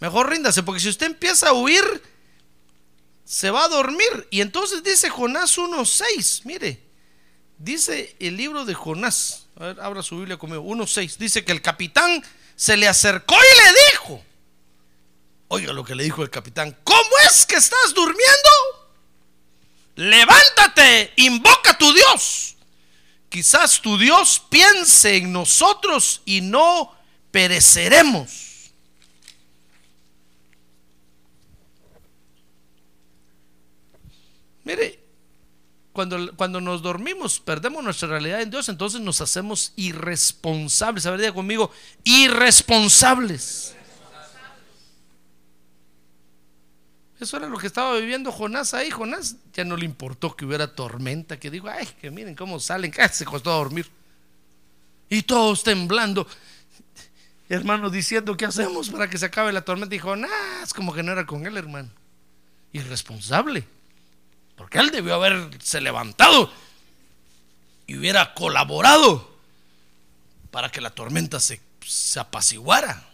[0.00, 1.84] Mejor ríndase, porque si usted empieza a huir,
[3.24, 4.26] se va a dormir.
[4.32, 6.89] Y entonces dice Jonás 1.6, mire,
[7.60, 11.62] dice el libro de Jonás, a ver, abra su Biblia conmigo, 1.6, dice que el
[11.62, 12.22] capitán
[12.56, 14.24] se le acercó y le dijo,
[15.48, 18.50] oiga lo que le dijo el capitán, ¿cómo es que estás durmiendo?
[19.96, 22.56] Levántate, invoca a tu Dios.
[23.28, 26.96] Quizás tu Dios piense en nosotros y no
[27.30, 28.72] pereceremos.
[34.64, 34.99] Mire,
[36.36, 41.06] cuando, nos dormimos, perdemos nuestra realidad en Dios, entonces nos hacemos irresponsables.
[41.06, 41.70] A ver, diga conmigo,
[42.04, 43.74] irresponsables.
[47.20, 48.90] Eso era lo que estaba viviendo Jonás ahí.
[48.90, 52.92] Jonás ya no le importó que hubiera tormenta, que dijo, ay, que miren cómo salen,
[53.12, 53.86] se costó dormir.
[55.08, 56.26] Y todos temblando.
[57.48, 59.94] Hermano, diciendo, ¿qué hacemos para que se acabe la tormenta?
[59.94, 61.90] Y Jonás, como que no era con él, hermano.
[62.72, 63.66] Irresponsable.
[64.60, 66.52] Porque él debió haberse levantado
[67.86, 69.34] y hubiera colaborado
[70.50, 73.08] para que la tormenta se, se apaciguara.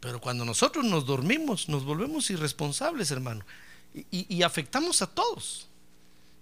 [0.00, 3.44] Pero cuando nosotros nos dormimos, nos volvemos irresponsables, hermano.
[3.94, 5.68] Y, y, afectamos a todos.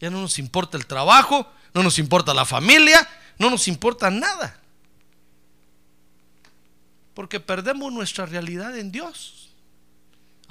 [0.01, 3.07] Ya no nos importa el trabajo, no nos importa la familia,
[3.39, 4.59] no nos importa nada.
[7.13, 9.40] Porque perdemos nuestra realidad en Dios.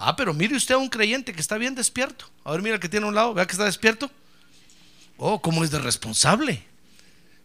[0.02, 2.26] Ah, pero mire usted a un creyente que está bien despierto.
[2.46, 4.10] A ver, mira que tiene a un lado, vea que está despierto.
[5.18, 6.66] Oh, cómo es de responsable.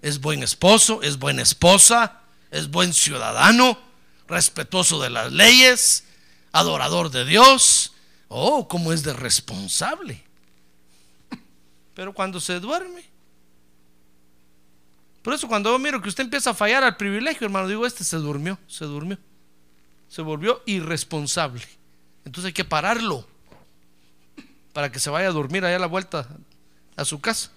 [0.00, 2.20] Es buen esposo, es buena esposa,
[2.52, 3.76] es buen ciudadano,
[4.28, 6.04] respetuoso de las leyes,
[6.52, 7.92] adorador de Dios.
[8.28, 10.22] Oh, cómo es de responsable.
[11.92, 13.02] Pero cuando se duerme.
[15.22, 18.04] Por eso cuando yo miro que usted empieza a fallar al privilegio, hermano, digo, este
[18.04, 19.18] se durmió, se durmió.
[20.08, 21.66] Se volvió irresponsable.
[22.24, 23.26] Entonces hay que pararlo
[24.72, 26.26] para que se vaya a dormir allá a la vuelta
[26.96, 27.50] a su casa.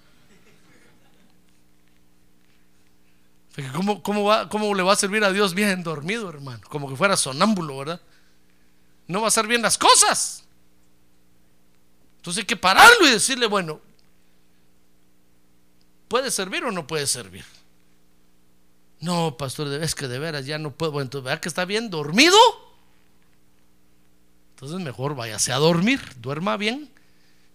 [3.74, 6.60] ¿Cómo, cómo, va, ¿Cómo le va a servir a Dios bien dormido, hermano?
[6.68, 8.00] Como que fuera sonámbulo, ¿verdad?
[9.08, 10.44] No va a hacer bien las cosas.
[12.18, 13.80] Entonces hay que pararlo y decirle, bueno,
[16.06, 17.44] ¿puede servir o no puede servir?
[19.00, 20.92] No, pastor, es que de veras ya no puedo.
[20.92, 22.36] Bueno, entonces, ¿verdad que está bien dormido?
[24.58, 26.90] Entonces mejor váyase a dormir, duerma bien.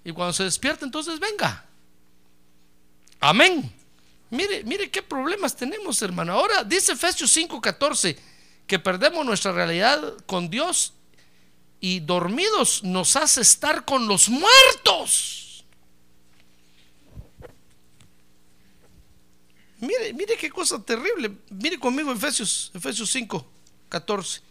[0.06, 1.66] Y cuando se despierte, entonces venga.
[3.20, 3.70] Amén.
[4.30, 6.32] Mire, mire qué problemas tenemos, hermano.
[6.32, 8.18] Ahora dice Efesios 5:14
[8.66, 10.94] que perdemos nuestra realidad con Dios
[11.82, 15.66] y dormidos nos hace estar con los muertos.
[19.82, 21.34] Mire, mire qué cosa terrible.
[21.50, 23.46] Mire conmigo Efesios, Efesios 5,
[23.90, 24.42] 14.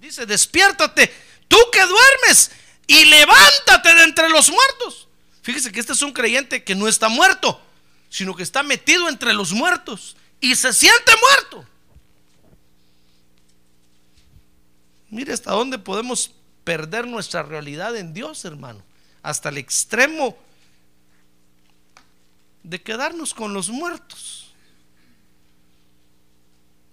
[0.00, 1.12] Dice, despiértate,
[1.48, 2.50] tú que duermes,
[2.86, 5.08] y levántate de entre los muertos.
[5.42, 7.60] Fíjese que este es un creyente que no está muerto,
[8.08, 11.68] sino que está metido entre los muertos y se siente muerto.
[15.10, 16.32] Mire hasta dónde podemos
[16.64, 18.82] perder nuestra realidad en Dios, hermano.
[19.22, 20.36] Hasta el extremo
[22.62, 24.52] de quedarnos con los muertos.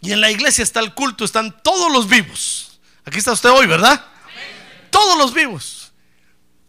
[0.01, 2.79] Y en la iglesia está el culto, están todos los vivos.
[3.05, 4.12] Aquí está usted hoy, ¿verdad?
[4.93, 5.91] Todos los vivos.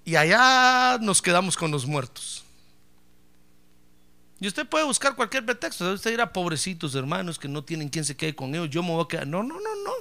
[0.03, 2.43] Y allá nos quedamos con los muertos.
[4.41, 5.93] Y usted puede buscar cualquier pretexto.
[5.93, 8.71] Usted dirá, pobrecitos hermanos que no tienen quien se quede con ellos.
[8.71, 9.27] Yo me voy a quedar.
[9.27, 9.93] No, no, no, no.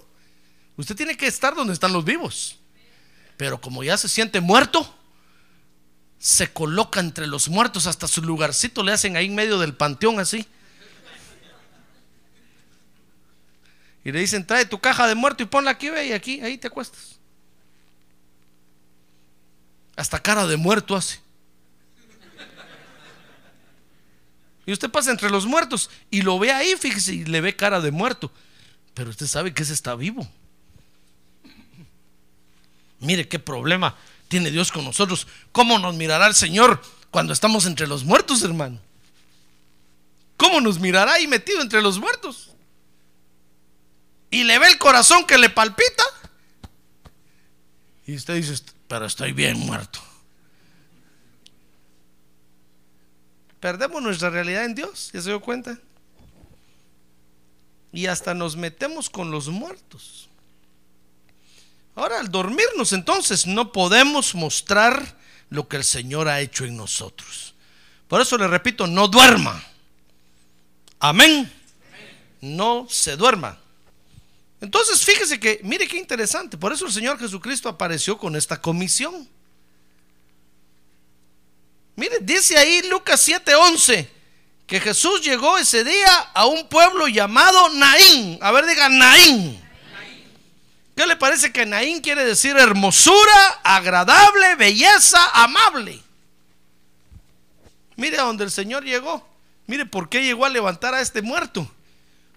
[0.77, 2.57] Usted tiene que estar donde están los vivos.
[3.35, 4.95] Pero como ya se siente muerto,
[6.17, 7.87] se coloca entre los muertos.
[7.87, 10.47] Hasta su lugarcito le hacen ahí en medio del panteón así.
[14.05, 16.57] Y le dicen, trae tu caja de muerto y ponla aquí, ve, y aquí, ahí
[16.57, 17.19] te acuestas.
[19.95, 21.21] Hasta cara de muerto hace.
[24.65, 27.81] Y usted pasa entre los muertos y lo ve ahí, fíjese, y le ve cara
[27.81, 28.31] de muerto.
[28.93, 30.27] Pero usted sabe que ese está vivo.
[32.99, 33.97] Mire qué problema
[34.29, 35.27] tiene Dios con nosotros.
[35.51, 38.79] ¿Cómo nos mirará el Señor cuando estamos entre los muertos, hermano?
[40.37, 42.49] ¿Cómo nos mirará ahí metido entre los muertos?
[44.31, 46.03] Y le ve el corazón que le palpita.
[48.07, 49.99] Y usted dice, pero estoy bien muerto.
[53.59, 55.79] Perdemos nuestra realidad en Dios, ¿ya se dio cuenta?
[57.91, 60.29] Y hasta nos metemos con los muertos.
[61.95, 65.17] Ahora, al dormirnos entonces no podemos mostrar
[65.49, 67.55] lo que el Señor ha hecho en nosotros.
[68.07, 69.59] Por eso le repito, no duerma.
[70.99, 71.51] Amén.
[72.41, 73.57] No se duerma.
[74.63, 79.27] Entonces, fíjese que, mire qué interesante, por eso el Señor Jesucristo apareció con esta comisión.
[81.97, 84.07] Mire, dice ahí Lucas 7:11
[84.65, 88.39] que Jesús llegó ese día a un pueblo llamado Naín.
[88.41, 89.61] A ver, diga Naín.
[90.95, 96.01] ¿Qué le parece que Naín quiere decir hermosura, agradable, belleza, amable?
[97.97, 99.27] Mire a donde el Señor llegó.
[99.67, 101.69] Mire por qué llegó a levantar a este muerto.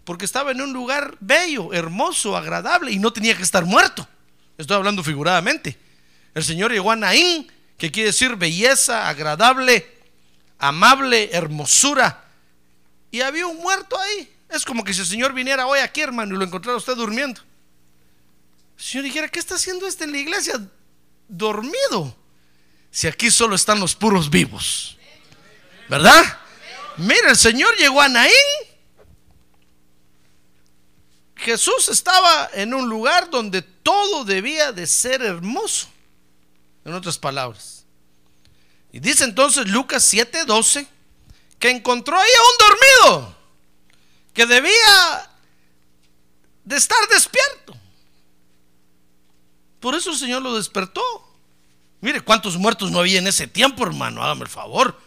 [0.06, 4.08] Porque estaba en un lugar bello, hermoso, agradable y no tenía que estar muerto.
[4.56, 5.76] Estoy hablando figuradamente.
[6.32, 9.84] El Señor llegó a Naín, que quiere decir belleza, agradable,
[10.58, 12.24] amable, hermosura.
[13.10, 14.32] Y había un muerto ahí.
[14.48, 17.40] Es como que si el Señor viniera hoy aquí, hermano, y lo encontrara usted durmiendo.
[18.78, 20.54] El Señor dijera, ¿qué está haciendo este en la iglesia?
[21.26, 22.16] Dormido.
[22.92, 24.98] Si aquí solo están los puros vivos.
[25.88, 26.38] ¿Verdad?
[26.96, 28.75] Mira, el Señor llegó a Naín.
[31.36, 35.88] Jesús estaba en un lugar donde todo debía de ser hermoso.
[36.84, 37.84] En otras palabras.
[38.92, 40.86] Y dice entonces Lucas 7:12
[41.58, 43.36] que encontró ahí a un dormido
[44.32, 45.30] que debía
[46.64, 47.76] de estar despierto.
[49.80, 51.02] Por eso el Señor lo despertó.
[52.00, 54.98] Mire cuántos muertos no había en ese tiempo, hermano, hágame el favor.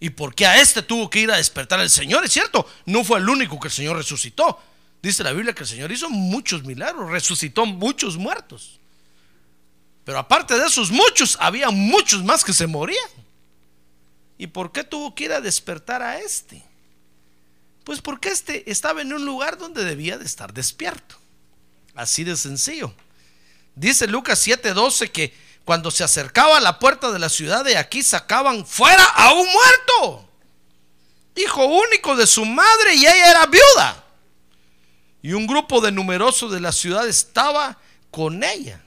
[0.00, 2.24] ¿Y por qué a este tuvo que ir a despertar el Señor?
[2.24, 4.60] Es cierto, no fue el único que el Señor resucitó.
[5.02, 8.78] Dice la Biblia que el Señor hizo muchos milagros, resucitó muchos muertos.
[10.04, 13.10] Pero aparte de esos muchos, había muchos más que se morían.
[14.38, 16.64] ¿Y por qué tuvo que ir a despertar a este?
[17.84, 21.16] Pues porque este estaba en un lugar donde debía de estar despierto.
[21.94, 22.92] Así de sencillo.
[23.74, 25.34] Dice Lucas 7:12 que
[25.64, 29.46] cuando se acercaba a la puerta de la ciudad de aquí sacaban fuera a un
[29.46, 30.28] muerto,
[31.36, 34.04] hijo único de su madre y ella era viuda.
[35.22, 37.78] Y un grupo de numeroso de la ciudad estaba
[38.10, 38.80] con ella.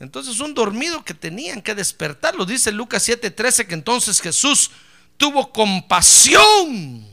[0.00, 2.44] Entonces un dormido que tenían que despertarlo.
[2.44, 4.70] Dice Lucas 7:13 que entonces Jesús
[5.16, 7.06] tuvo compasión.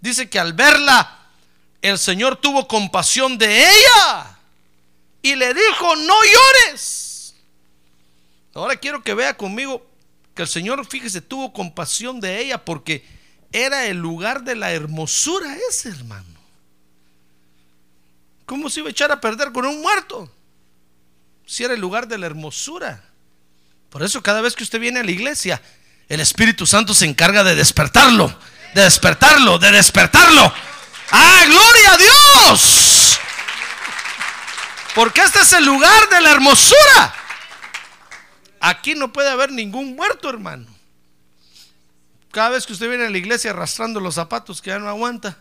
[0.00, 1.28] Dice que al verla,
[1.80, 4.38] el Señor tuvo compasión de ella
[5.22, 7.34] y le dijo, no llores.
[8.54, 9.86] Ahora quiero que vea conmigo
[10.34, 13.04] que el Señor, fíjese, tuvo compasión de ella porque
[13.52, 16.31] era el lugar de la hermosura ese, hermano.
[18.46, 20.32] ¿Cómo se iba a echar a perder con un muerto?
[21.46, 23.02] Si era el lugar de la hermosura.
[23.90, 25.60] Por eso cada vez que usted viene a la iglesia,
[26.08, 28.34] el Espíritu Santo se encarga de despertarlo,
[28.74, 30.52] de despertarlo, de despertarlo.
[31.10, 33.18] ¡Ah, gloria a Dios!
[34.94, 37.14] Porque este es el lugar de la hermosura.
[38.60, 40.66] Aquí no puede haber ningún muerto, hermano.
[42.30, 45.36] Cada vez que usted viene a la iglesia arrastrando los zapatos que ya no aguanta,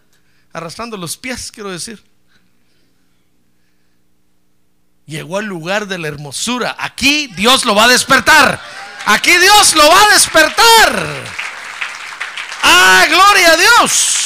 [0.51, 2.03] arrastrando los pies, quiero decir.
[5.05, 6.75] Llegó al lugar de la hermosura.
[6.79, 8.61] Aquí Dios lo va a despertar.
[9.05, 11.05] Aquí Dios lo va a despertar.
[12.63, 14.17] Ah, gloria a Dios.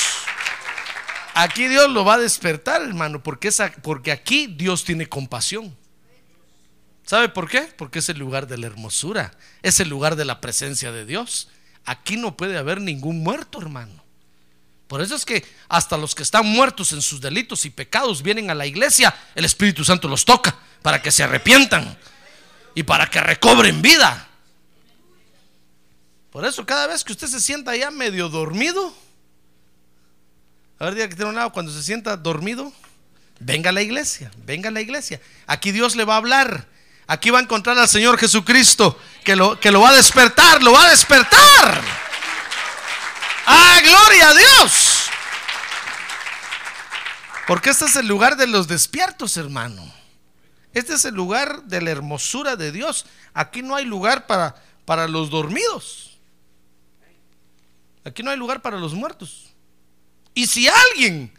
[1.34, 3.52] Aquí Dios lo va a despertar, hermano, porque,
[3.82, 5.76] porque aquí Dios tiene compasión.
[7.06, 7.62] ¿Sabe por qué?
[7.78, 11.50] Porque es el lugar de la hermosura, es el lugar de la presencia de Dios.
[11.84, 14.05] Aquí no puede haber ningún muerto, hermano.
[14.88, 18.50] Por eso es que hasta los que están muertos en sus delitos y pecados vienen
[18.52, 21.98] a la iglesia, el Espíritu Santo los toca para que se arrepientan
[22.76, 24.28] y para que recobren vida.
[26.30, 28.94] Por eso cada vez que usted se sienta ya medio dormido,
[30.78, 32.72] a ver, diga que tiene un lado, cuando se sienta dormido,
[33.40, 35.22] venga a la iglesia, venga a la iglesia.
[35.48, 36.68] Aquí Dios le va a hablar.
[37.08, 40.74] Aquí va a encontrar al Señor Jesucristo que lo, que lo va a despertar, lo
[40.74, 42.05] va a despertar.
[43.46, 45.10] ¡Ah, gloria a Dios!
[47.48, 49.84] Porque este es el lugar de los despiertos, hermano.
[50.74, 53.06] Este es el lugar de la hermosura de Dios.
[53.34, 56.18] Aquí no hay lugar para, para los dormidos.
[58.04, 59.54] Aquí no hay lugar para los muertos.
[60.34, 61.34] Y si alguien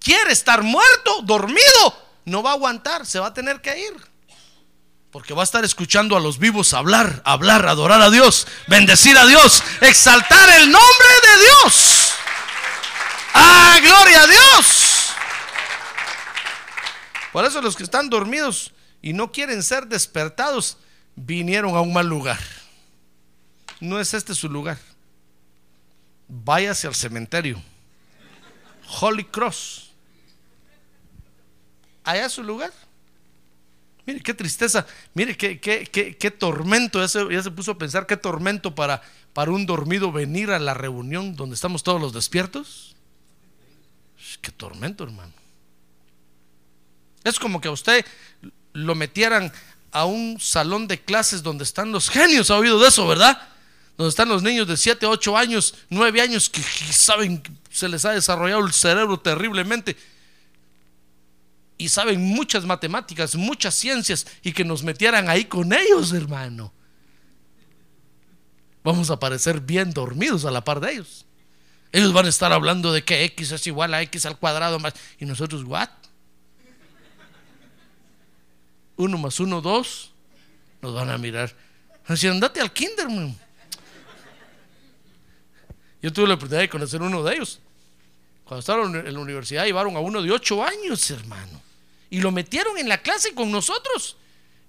[0.00, 4.07] quiere estar muerto, dormido, no va a aguantar, se va a tener que ir.
[5.10, 9.26] Porque va a estar escuchando a los vivos hablar, hablar, adorar a Dios, bendecir a
[9.26, 12.12] Dios, exaltar el nombre de Dios.
[13.32, 15.12] ¡Ah, gloria a Dios!
[17.32, 20.76] Por eso los que están dormidos y no quieren ser despertados,
[21.14, 22.40] vinieron a un mal lugar.
[23.80, 24.78] No es este su lugar.
[26.26, 27.62] Váyase al cementerio.
[29.00, 29.90] Holy Cross.
[32.04, 32.72] Allá es su lugar.
[34.08, 38.06] Mire, qué tristeza, mire, qué, qué, qué, tormento, ya se, ya se, puso a pensar,
[38.06, 39.02] qué tormento para,
[39.34, 42.96] para un dormido venir a la reunión donde estamos todos los despiertos.
[44.40, 45.34] Qué tormento, hermano.
[47.22, 48.02] Es como que a usted
[48.72, 49.52] lo metieran
[49.92, 53.38] a un salón de clases donde están los genios, ha oído de eso, ¿verdad?
[53.98, 58.06] Donde están los niños de 7, 8 años, 9 años que, que saben, se les
[58.06, 59.98] ha desarrollado el cerebro terriblemente
[61.78, 66.72] y saben muchas matemáticas, muchas ciencias y que nos metieran ahí con ellos, hermano.
[68.82, 71.24] Vamos a parecer bien dormidos a la par de ellos.
[71.92, 74.94] Ellos van a estar hablando de que x es igual a x al cuadrado más.
[75.20, 75.88] Y nosotros, ¿what?
[78.96, 80.12] Uno más uno, dos.
[80.82, 81.54] Nos van a mirar.
[82.06, 83.06] Así, andate al kinder,
[86.02, 87.60] Yo tuve la oportunidad de conocer uno de ellos.
[88.44, 91.67] Cuando estaban en la universidad, llevaron a uno de ocho años, hermano
[92.10, 94.16] y lo metieron en la clase con nosotros.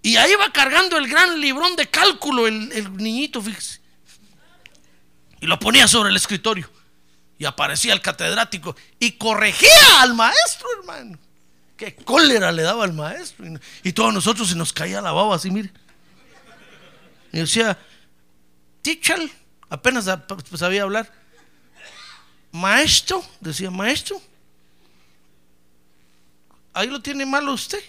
[0.01, 3.81] Y ahí va cargando el gran librón de cálculo el, niñito, fíjese.
[5.41, 6.69] Y lo ponía sobre el escritorio.
[7.37, 11.17] Y aparecía el catedrático y corregía al maestro, hermano.
[11.77, 13.45] Qué cólera le daba al maestro.
[13.83, 15.71] Y, todos nosotros se nos caía la baba así, mire.
[17.31, 17.77] Y decía,
[18.81, 19.29] teacher,
[19.69, 20.09] apenas
[20.55, 21.13] sabía hablar.
[22.51, 24.21] Maestro, decía maestro,
[26.79, 27.83] ahí lo tiene malo usted.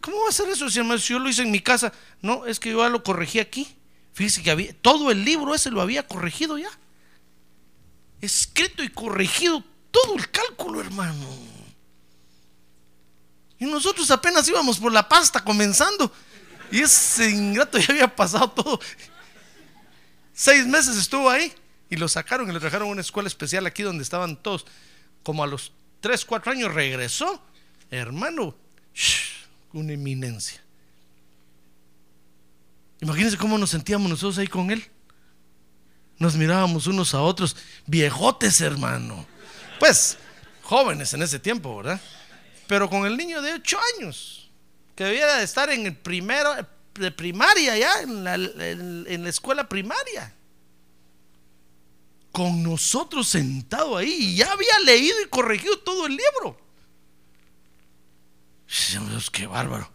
[0.00, 0.80] ¿Cómo va a ser eso si
[1.12, 1.92] yo lo hice en mi casa?
[2.22, 3.68] No, es que yo ya lo corregí aquí.
[4.14, 6.70] Fíjese que había, todo el libro ese lo había corregido ya.
[8.20, 11.26] Escrito y corregido todo el cálculo, hermano.
[13.58, 16.10] Y nosotros apenas íbamos por la pasta comenzando.
[16.70, 18.80] Y ese ingrato ya había pasado todo.
[20.32, 21.52] Seis meses estuvo ahí.
[21.90, 24.64] Y lo sacaron y lo trajeron a una escuela especial aquí donde estaban todos.
[25.22, 27.42] Como a los tres, cuatro años regresó
[27.90, 28.54] hermano,
[29.72, 30.62] una eminencia.
[33.00, 34.84] Imagínense cómo nos sentíamos nosotros ahí con él.
[36.18, 39.24] Nos mirábamos unos a otros, viejotes, hermano.
[39.78, 40.18] Pues,
[40.62, 42.00] jóvenes en ese tiempo, ¿verdad?
[42.66, 44.50] Pero con el niño de ocho años,
[44.96, 46.50] que debía de estar en el primero
[46.94, 50.34] de primaria ya, en la, en la escuela primaria.
[52.32, 56.67] Con nosotros sentado ahí, y ya había leído y corregido todo el libro.
[58.68, 59.90] Dios, qué bárbaro.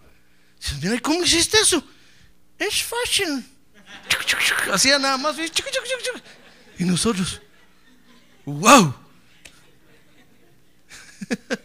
[1.01, 1.83] ¿cómo hiciste eso?
[2.57, 3.45] Es fashion.
[4.71, 5.35] Hacía nada más.
[6.79, 7.41] Y nosotros,
[8.45, 8.93] ¡Wow!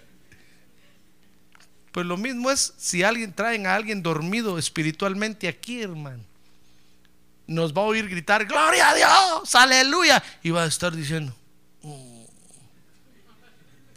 [1.90, 6.22] Pues lo mismo es si alguien traen a alguien dormido espiritualmente aquí, hermano.
[7.46, 10.22] Nos va a oír gritar, gloria a Dios, aleluya.
[10.42, 11.34] Y va a estar diciendo,
[11.82, 12.24] "Mm,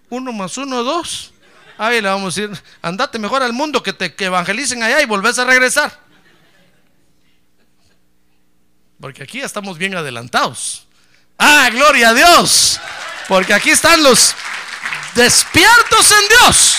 [0.09, 1.30] uno más uno, dos.
[1.83, 5.39] Ahí le vamos a decir, andate mejor al mundo que te evangelicen allá y volvés
[5.39, 5.99] a regresar.
[8.99, 10.85] Porque aquí ya estamos bien adelantados.
[11.39, 12.79] Ah, gloria a Dios.
[13.27, 14.35] Porque aquí están los
[15.15, 16.77] despiertos en Dios.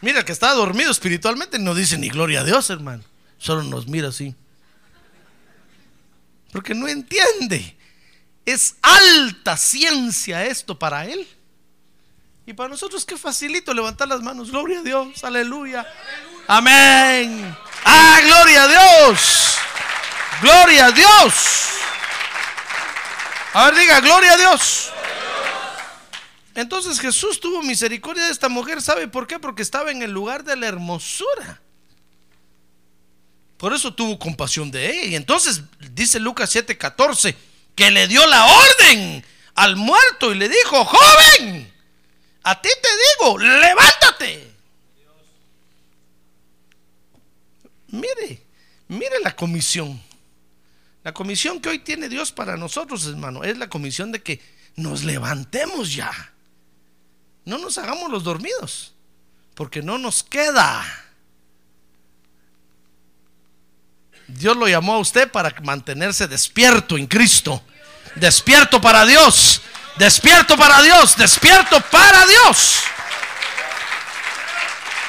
[0.00, 3.04] Mira, que está dormido espiritualmente no dice ni gloria a Dios, hermano.
[3.36, 4.34] Solo nos mira así.
[6.52, 7.76] Porque no entiende.
[8.46, 11.28] Es alta ciencia esto para él.
[12.50, 14.50] Y para nosotros qué facilito levantar las manos.
[14.50, 15.22] Gloria a Dios.
[15.22, 15.86] Aleluya.
[16.48, 17.56] Amén.
[17.84, 19.56] Ah, gloria a Dios.
[20.42, 21.68] Gloria a Dios.
[23.52, 24.90] A ver, diga, gloria a Dios.
[26.56, 28.82] Entonces Jesús tuvo misericordia de esta mujer.
[28.82, 29.38] ¿Sabe por qué?
[29.38, 31.62] Porque estaba en el lugar de la hermosura.
[33.58, 35.06] Por eso tuvo compasión de ella.
[35.06, 37.36] Y entonces dice Lucas 7:14
[37.76, 39.24] que le dio la orden
[39.54, 41.69] al muerto y le dijo, joven,
[42.42, 44.54] a ti te digo, levántate.
[47.88, 48.42] Mire,
[48.88, 50.00] mire la comisión.
[51.02, 54.40] La comisión que hoy tiene Dios para nosotros, hermano, es la comisión de que
[54.76, 56.12] nos levantemos ya.
[57.44, 58.92] No nos hagamos los dormidos,
[59.54, 60.84] porque no nos queda.
[64.28, 67.62] Dios lo llamó a usted para mantenerse despierto en Cristo.
[68.16, 69.62] Despierto para Dios.
[70.00, 71.14] Despierto para Dios.
[71.14, 72.80] Despierto para Dios.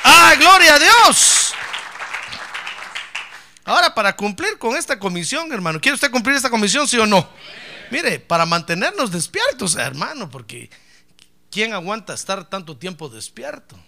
[0.03, 1.53] Ah, gloria a Dios.
[3.63, 7.25] Ahora, para cumplir con esta comisión, hermano, ¿quiere usted cumplir esta comisión, sí o no?
[7.89, 10.69] Mire, para mantenernos despiertos, hermano, porque
[11.49, 13.79] ¿quién aguanta estar tanto tiempo despierto?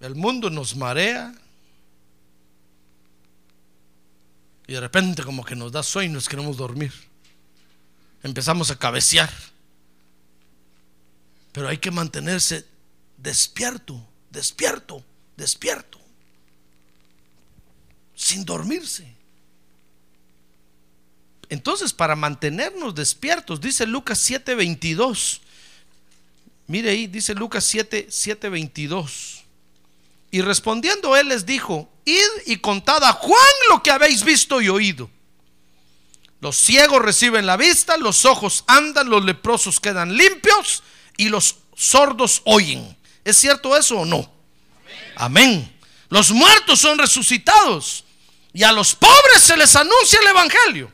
[0.00, 1.34] El mundo nos marea,
[4.66, 7.07] Y de repente como que nos da sueño, nos queremos dormir.
[8.22, 9.32] Empezamos a cabecear.
[11.52, 12.66] Pero hay que mantenerse
[13.16, 15.04] despierto, despierto,
[15.36, 15.98] despierto.
[18.14, 19.18] Sin dormirse.
[21.48, 25.40] Entonces, para mantenernos despiertos, dice Lucas 7:22.
[26.66, 29.44] Mire ahí, dice Lucas 7, 7:22.
[30.30, 34.68] Y respondiendo él les dijo, id y contad a Juan lo que habéis visto y
[34.68, 35.10] oído.
[36.40, 40.82] Los ciegos reciben la vista, los ojos andan, los leprosos quedan limpios
[41.16, 42.96] y los sordos oyen.
[43.24, 44.30] ¿Es cierto eso o no?
[45.16, 45.76] Amén.
[46.08, 48.04] Los muertos son resucitados
[48.52, 50.92] y a los pobres se les anuncia el Evangelio.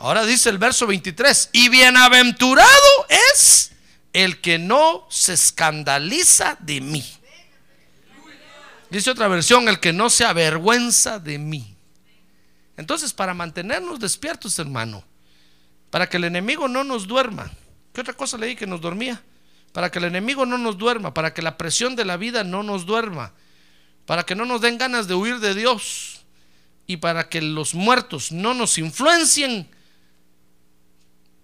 [0.00, 3.72] Ahora dice el verso 23, y bienaventurado es
[4.12, 7.04] el que no se escandaliza de mí.
[8.90, 11.77] Dice otra versión, el que no se avergüenza de mí.
[12.78, 15.02] Entonces, para mantenernos despiertos, hermano,
[15.90, 17.50] para que el enemigo no nos duerma.
[17.92, 19.20] ¿Qué otra cosa leí que nos dormía?
[19.72, 22.62] Para que el enemigo no nos duerma, para que la presión de la vida no
[22.62, 23.32] nos duerma,
[24.06, 26.24] para que no nos den ganas de huir de Dios
[26.86, 29.68] y para que los muertos no nos influencien.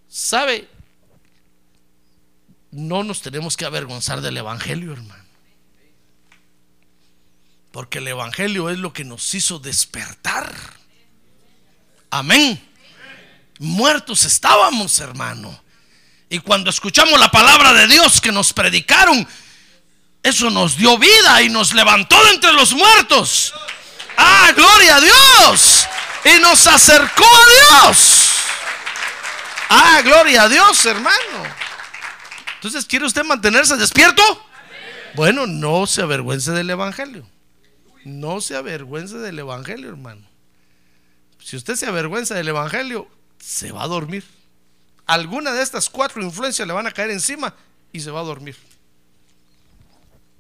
[0.09, 0.69] ¿Sabe?
[2.71, 5.25] No nos tenemos que avergonzar del Evangelio, hermano.
[7.73, 10.84] Porque el Evangelio es lo que nos hizo despertar.
[12.15, 12.65] Amén.
[13.59, 15.61] Muertos estábamos, hermano.
[16.29, 19.27] Y cuando escuchamos la palabra de Dios que nos predicaron,
[20.23, 23.53] eso nos dio vida y nos levantó de entre los muertos.
[24.17, 25.89] Ah, gloria a Dios.
[26.25, 28.29] Y nos acercó a Dios.
[29.71, 31.43] Ah, gloria a Dios, hermano.
[32.55, 34.23] Entonces, ¿quiere usted mantenerse despierto?
[35.15, 37.29] Bueno, no se avergüence del Evangelio.
[38.05, 40.34] No se avergüence del Evangelio, hermano.
[41.45, 43.07] Si usted se avergüenza del Evangelio,
[43.39, 44.25] se va a dormir.
[45.05, 47.55] Alguna de estas cuatro influencias le van a caer encima
[47.93, 48.57] y se va a dormir.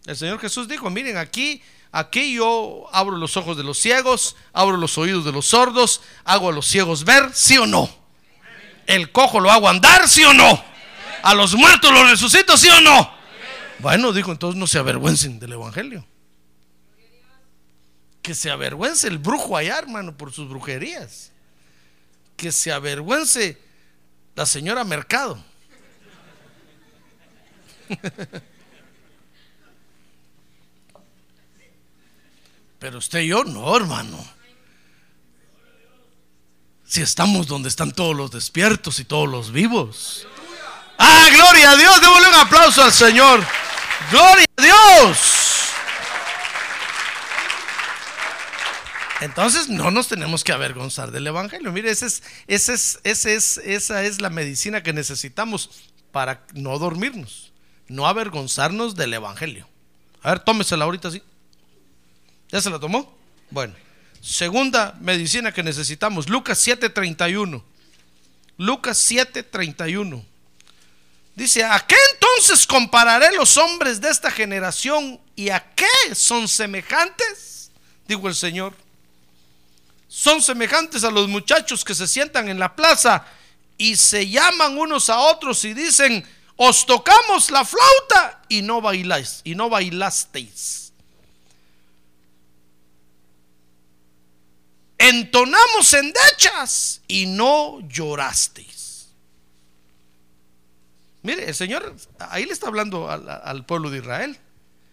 [0.06, 4.78] El Señor Jesús dijo, miren, aquí, aquí yo abro los ojos de los ciegos, abro
[4.78, 7.90] los oídos de los sordos, hago a los ciegos ver, sí o no.
[8.86, 10.64] El cojo lo hago andar, sí o no.
[11.22, 13.12] A los muertos los resucito, sí o no.
[13.78, 16.06] Bueno, dijo, entonces no se avergüencen del Evangelio
[18.24, 21.30] que se avergüence el brujo allá, hermano, por sus brujerías.
[22.38, 23.60] Que se avergüence
[24.34, 25.44] la señora Mercado.
[32.78, 34.26] Pero usted y yo no, hermano.
[36.86, 40.26] Si estamos donde están todos los despiertos y todos los vivos.
[40.96, 42.00] Ah, gloria a Dios.
[42.00, 43.44] Démosle un aplauso al Señor.
[44.10, 45.53] Gloria a Dios.
[49.24, 51.72] Entonces no nos tenemos que avergonzar del Evangelio.
[51.72, 52.02] Mire, es,
[52.46, 53.26] es, es,
[53.58, 55.70] esa es la medicina que necesitamos
[56.12, 57.50] para no dormirnos,
[57.88, 59.66] no avergonzarnos del Evangelio.
[60.22, 61.22] A ver, tómesela ahorita sí.
[62.50, 63.16] ¿Ya se la tomó?
[63.50, 63.74] Bueno,
[64.20, 67.62] segunda medicina que necesitamos, Lucas 7:31.
[68.58, 70.22] Lucas 7:31.
[71.34, 77.70] Dice, ¿a qué entonces compararé los hombres de esta generación y a qué son semejantes?
[78.06, 78.83] Dijo el Señor.
[80.16, 83.26] Son semejantes a los muchachos que se sientan en la plaza
[83.76, 89.40] y se llaman unos a otros y dicen, os tocamos la flauta y no bailáis,
[89.42, 90.92] y no bailasteis.
[94.98, 99.08] Entonamos endechas y no llorasteis.
[101.22, 104.38] Mire, el Señor ahí le está hablando al, al pueblo de Israel,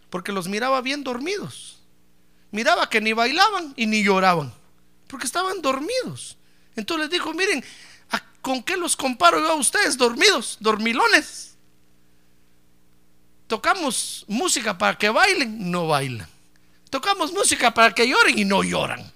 [0.09, 1.77] porque los miraba bien dormidos.
[2.49, 4.51] Miraba que ni bailaban y ni lloraban,
[5.11, 6.37] porque estaban dormidos.
[6.75, 7.63] Entonces les dijo, miren,
[8.41, 11.57] ¿con qué los comparo yo a ustedes dormidos, dormilones?
[13.45, 16.29] Tocamos música para que bailen, no bailan.
[16.89, 19.11] Tocamos música para que lloren y no lloran.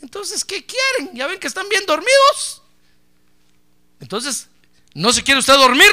[0.00, 1.16] Entonces, ¿qué quieren?
[1.16, 2.62] ¿Ya ven que están bien dormidos?
[3.98, 4.48] Entonces,
[4.94, 5.90] ¿no se quiere usted dormir?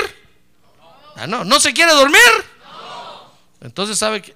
[1.16, 2.20] Ah, no, ¿no se quiere dormir?
[3.62, 4.36] Entonces, ¿sabe que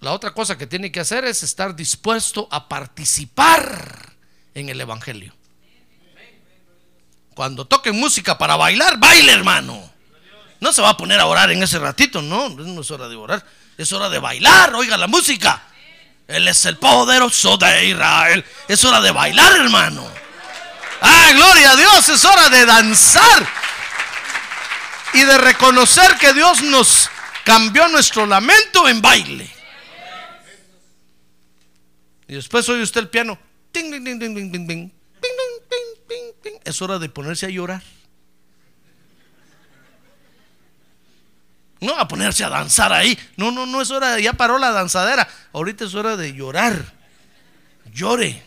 [0.00, 4.13] la otra cosa que tiene que hacer es estar dispuesto a participar
[4.54, 5.34] en el Evangelio?
[7.34, 9.92] Cuando toquen música para bailar, baile, hermano.
[10.60, 13.16] No se va a poner a orar en ese ratito, no, no es hora de
[13.16, 13.44] orar,
[13.76, 15.62] es hora de bailar, oiga la música.
[16.26, 18.44] Él es el poderoso de Israel.
[18.66, 20.06] Es hora de bailar, hermano.
[21.00, 23.46] Ah, gloria a Dios, es hora de danzar
[25.12, 27.10] y de reconocer que Dios nos
[27.44, 29.50] cambió nuestro lamento en baile.
[32.26, 33.38] Y después oye usted el piano.
[36.64, 37.82] Es hora de ponerse a llorar.
[41.80, 43.18] No a ponerse a danzar ahí.
[43.36, 45.28] No, no, no es hora de, ya paró la danzadera.
[45.52, 46.92] Ahorita es hora de llorar.
[47.92, 48.42] Llore.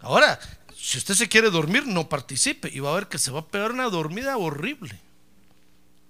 [0.00, 0.38] Ahora,
[0.76, 3.46] si usted se quiere dormir, no participe y va a ver que se va a
[3.46, 5.00] pegar una dormida horrible.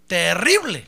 [0.06, 0.86] Terrible.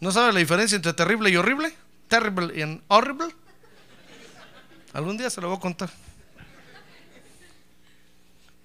[0.00, 1.72] ¿No sabe la diferencia entre terrible y horrible?
[2.10, 3.34] Terrible y horrible.
[4.92, 5.88] Algún día se lo voy a contar.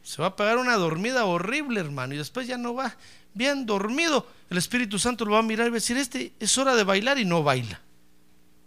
[0.04, 2.96] Se va a pegar una dormida horrible, hermano, y después ya no va
[3.36, 4.28] bien dormido.
[4.50, 6.84] El Espíritu Santo lo va a mirar y va a decir, este es hora de
[6.84, 7.80] bailar y no baila.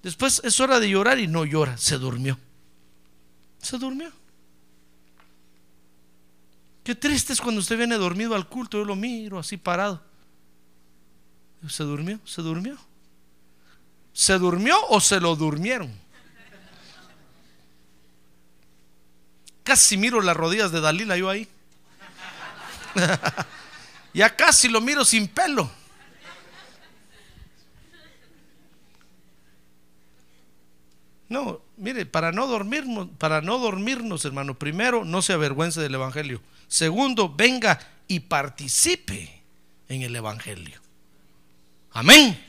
[0.03, 2.39] Después es hora de llorar y no llora, se durmió.
[3.61, 4.12] Se durmió.
[6.85, 10.01] Qué triste es cuando usted viene dormido al culto, yo lo miro así parado.
[11.68, 12.79] Se durmió, se durmió.
[14.19, 15.97] ¿Se durmió o se lo durmieron?
[19.62, 21.47] Casi miro las rodillas de Dalila yo ahí.
[24.12, 25.71] ya casi lo miro sin pelo.
[31.29, 36.43] No, mire, para no dormirnos, para no dormirnos, hermano, primero, no se avergüence del evangelio.
[36.66, 39.43] Segundo, venga y participe
[39.89, 40.81] en el evangelio.
[41.93, 42.47] Amén.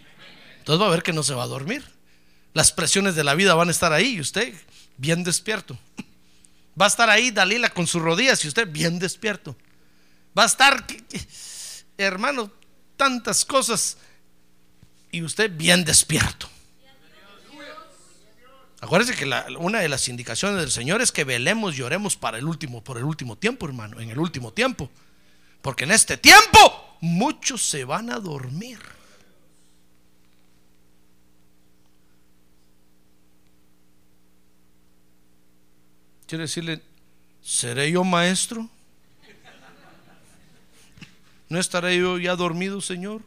[0.70, 1.84] Entonces va a ver que no se va a dormir.
[2.54, 4.54] Las presiones de la vida van a estar ahí y usted
[4.98, 5.76] bien despierto.
[6.80, 9.58] Va a estar ahí Dalila con sus rodillas y usted bien despierto.
[10.38, 10.86] Va a estar,
[11.98, 12.52] hermano,
[12.98, 13.98] tantas cosas
[15.12, 16.48] y usted bien despierto.
[18.80, 19.26] Acuérdense que
[19.58, 23.00] una de las indicaciones del Señor es que velemos y oremos para el último, por
[23.00, 24.88] el último tiempo, hermano, en el último tiempo.
[25.64, 28.99] Porque en este tiempo muchos se van a dormir.
[36.30, 36.80] Quiere decirle,
[37.42, 38.70] ¿seré yo maestro?
[41.48, 43.24] ¿No estaré yo ya dormido, Señor?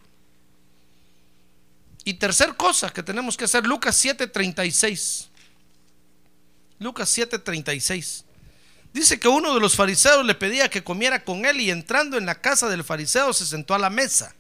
[2.04, 5.26] Y tercer cosa que tenemos que hacer, Lucas 7:36.
[6.78, 8.22] Lucas 7:36.
[8.92, 12.24] Dice que uno de los fariseos le pedía que comiera con él y entrando en
[12.24, 14.32] la casa del fariseo se sentó a la mesa.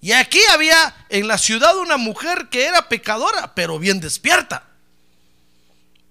[0.00, 4.75] Y aquí había en la ciudad una mujer que era pecadora, pero bien despierta.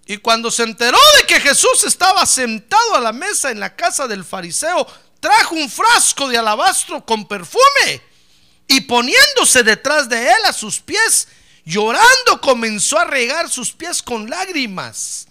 [0.06, 4.08] Y cuando se enteró de que Jesús estaba sentado a la mesa en la casa
[4.08, 4.86] del fariseo,
[5.20, 8.02] trajo un frasco de alabastro con perfume
[8.68, 11.28] y poniéndose detrás de él a sus pies,
[11.64, 15.28] llorando comenzó a regar sus pies con lágrimas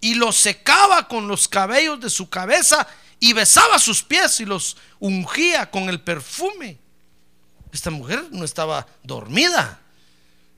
[0.00, 2.86] y los secaba con los cabellos de su cabeza
[3.20, 6.78] y besaba sus pies y los ungía con el perfume.
[7.72, 9.80] Esta mujer no estaba dormida.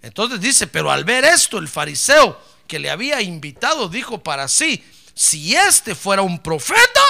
[0.03, 2.41] Entonces dice, pero al ver esto, el fariseo
[2.71, 4.81] que le había invitado dijo para sí,
[5.13, 7.01] si este fuera un profeta,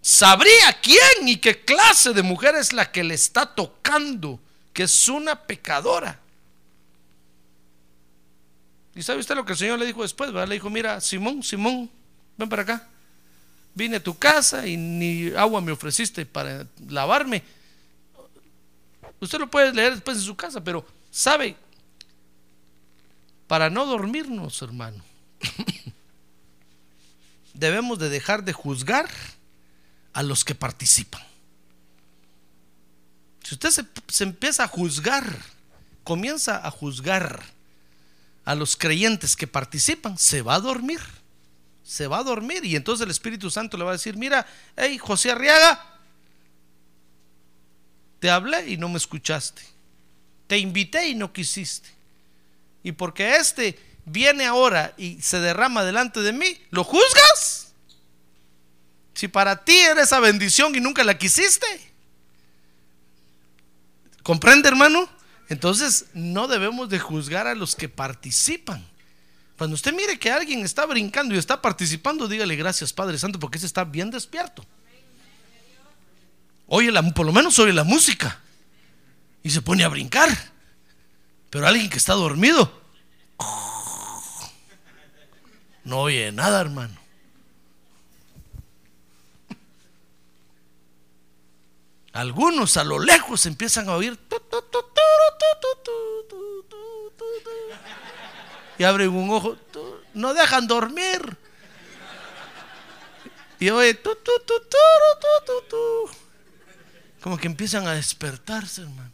[0.00, 4.38] sabría quién y qué clase de mujer es la que le está tocando,
[4.72, 6.20] que es una pecadora.
[8.94, 10.30] ¿Y sabe usted lo que el Señor le dijo después?
[10.30, 11.90] Le dijo, mira, Simón, Simón,
[12.36, 12.88] ven para acá.
[13.74, 17.42] Vine a tu casa y ni agua me ofreciste para lavarme.
[19.18, 21.56] Usted lo puede leer después en su casa, pero sabe,
[23.52, 25.04] para no dormirnos, hermano,
[27.52, 29.10] debemos de dejar de juzgar
[30.14, 31.20] a los que participan.
[33.42, 35.36] Si usted se, se empieza a juzgar,
[36.02, 37.42] comienza a juzgar
[38.46, 41.00] a los creyentes que participan, se va a dormir.
[41.84, 44.46] Se va a dormir y entonces el Espíritu Santo le va a decir, mira,
[44.76, 46.00] hey, José Arriaga,
[48.18, 49.60] te hablé y no me escuchaste.
[50.46, 52.00] Te invité y no quisiste.
[52.82, 57.74] Y porque este viene ahora y se derrama delante de mí, ¿lo juzgas?
[59.14, 61.66] Si para ti era esa bendición y nunca la quisiste.
[64.22, 65.08] ¿Comprende, hermano?
[65.48, 68.86] Entonces no debemos de juzgar a los que participan.
[69.58, 73.58] Cuando usted mire que alguien está brincando y está participando, dígale gracias Padre Santo porque
[73.58, 74.64] ese está bien despierto.
[76.66, 78.40] Oye, por lo menos oye la música
[79.42, 80.51] y se pone a brincar.
[81.52, 82.72] Pero alguien que está dormido
[85.84, 86.96] no oye nada, hermano.
[92.14, 94.18] Algunos a lo lejos empiezan a oír
[98.78, 99.58] y abren un ojo,
[100.14, 101.36] no dejan dormir.
[103.60, 104.00] Y oye,
[107.20, 109.11] como que empiezan a despertarse, hermano.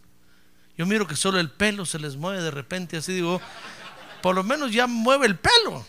[0.78, 3.42] Yo miro que solo el pelo se les mueve de repente, así digo,
[4.22, 5.84] por lo menos ya mueve el pelo.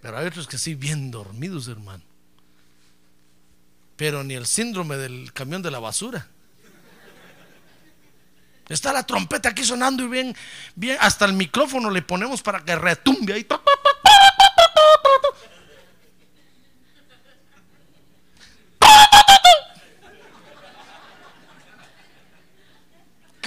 [0.00, 2.02] Pero hay otros que sí, bien dormidos, hermano.
[3.96, 6.26] Pero ni el síndrome del camión de la basura.
[8.68, 10.34] Está la trompeta aquí sonando y bien,
[10.74, 13.46] bien, hasta el micrófono le ponemos para que retumbe ahí.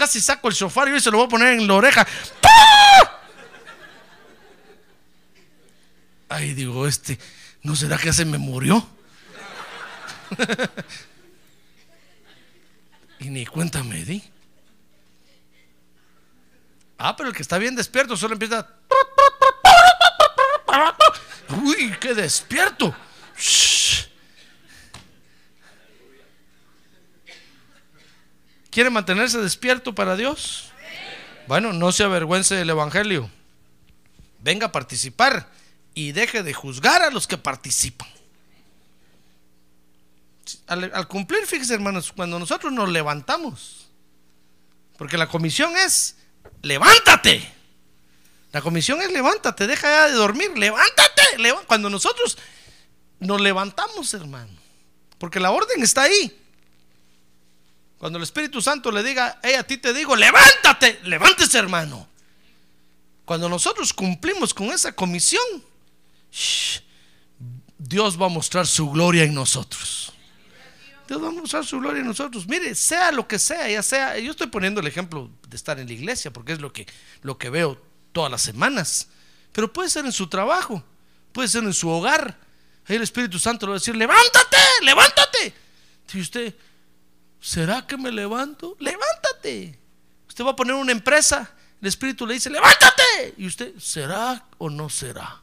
[0.10, 2.08] Casi saco el sofá y se lo voy a poner en la oreja.
[6.28, 7.20] Ay, digo, este,
[7.62, 8.90] ¿no será que se me murió?
[13.20, 14.24] y ni cuenta me di.
[16.98, 18.68] Ah, pero el que está bien despierto solo empieza.
[21.50, 22.96] Uy, qué despierto.
[28.70, 30.72] ¿Quiere mantenerse despierto para Dios?
[31.48, 33.30] Bueno, no se avergüence del Evangelio.
[34.40, 35.50] Venga a participar
[35.96, 38.08] y deje de juzgar a los que participan.
[40.68, 43.88] Al, cumplir, fíjese hermanos, cuando nosotros nos levantamos,
[44.98, 46.18] porque la comisión es
[46.62, 47.52] levántate.
[48.52, 51.22] La comisión es levántate, deja ya de dormir, levántate.
[51.68, 52.38] Cuando nosotros
[53.20, 54.52] nos levantamos, hermano,
[55.18, 56.36] porque la orden está ahí.
[58.00, 62.08] Cuando el Espíritu Santo le diga, hey, a ti te digo, levántate, levántese, hermano.
[63.26, 65.44] Cuando nosotros cumplimos con esa comisión,
[67.78, 70.14] Dios va a mostrar su gloria en nosotros.
[71.10, 72.48] Dios va a mostrar su gloria en nosotros.
[72.48, 75.88] Mire, sea lo que sea, ya sea, yo estoy poniendo el ejemplo de estar en
[75.88, 76.88] la iglesia, porque es lo que,
[77.22, 77.82] lo que veo
[78.14, 79.10] todas las semanas.
[79.52, 80.84] Pero puede ser en su trabajo,
[81.34, 82.38] puede ser en su hogar.
[82.88, 85.54] Ahí el Espíritu Santo le va a decir, levántate, levántate.
[86.14, 86.56] Y usted,
[87.40, 88.76] ¿será que me levanto?
[88.80, 89.80] Levántate.
[90.28, 93.36] Usted va a poner una empresa, el Espíritu le dice, levántate.
[93.38, 95.42] Y usted, ¿será o no será?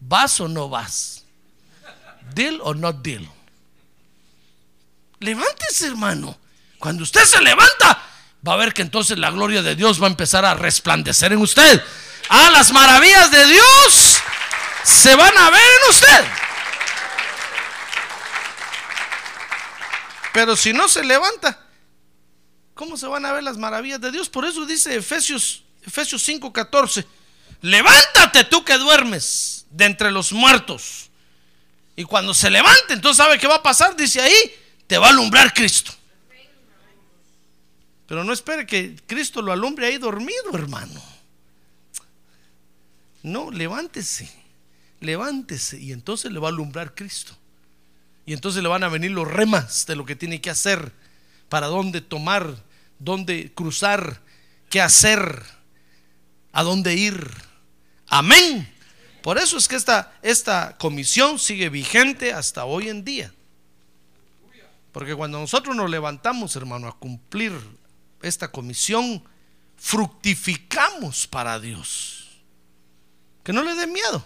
[0.00, 1.24] ¿Vas o no vas?
[2.34, 3.28] ¿Deal o no deal?
[5.20, 6.36] Levántese, hermano.
[6.78, 8.02] Cuando usted se levanta,
[8.46, 11.38] va a ver que entonces la gloria de Dios va a empezar a resplandecer en
[11.38, 11.82] usted.
[12.28, 14.18] Ah, las maravillas de Dios
[14.82, 16.24] se van a ver en usted.
[20.32, 21.66] Pero si no se levanta,
[22.74, 24.28] ¿cómo se van a ver las maravillas de Dios?
[24.28, 27.04] Por eso dice Efesios, Efesios 5:14,
[27.60, 31.10] levántate tú que duermes de entre los muertos.
[31.94, 34.54] Y cuando se levante, entonces sabe qué va a pasar, dice ahí,
[34.86, 35.92] te va a alumbrar Cristo.
[38.06, 41.02] Pero no espere que Cristo lo alumbre ahí dormido, hermano.
[43.22, 44.30] No, levántese,
[45.00, 47.36] levántese y entonces le va a alumbrar Cristo.
[48.24, 50.92] Y entonces le van a venir los remas de lo que tiene que hacer,
[51.48, 52.56] para dónde tomar,
[52.98, 54.20] dónde cruzar,
[54.70, 55.44] qué hacer,
[56.52, 57.30] a dónde ir.
[58.06, 58.68] Amén.
[59.22, 63.32] Por eso es que esta, esta comisión sigue vigente hasta hoy en día.
[64.92, 67.52] Porque cuando nosotros nos levantamos, hermano, a cumplir
[68.20, 69.22] esta comisión,
[69.76, 72.28] fructificamos para Dios.
[73.42, 74.24] Que no le dé miedo.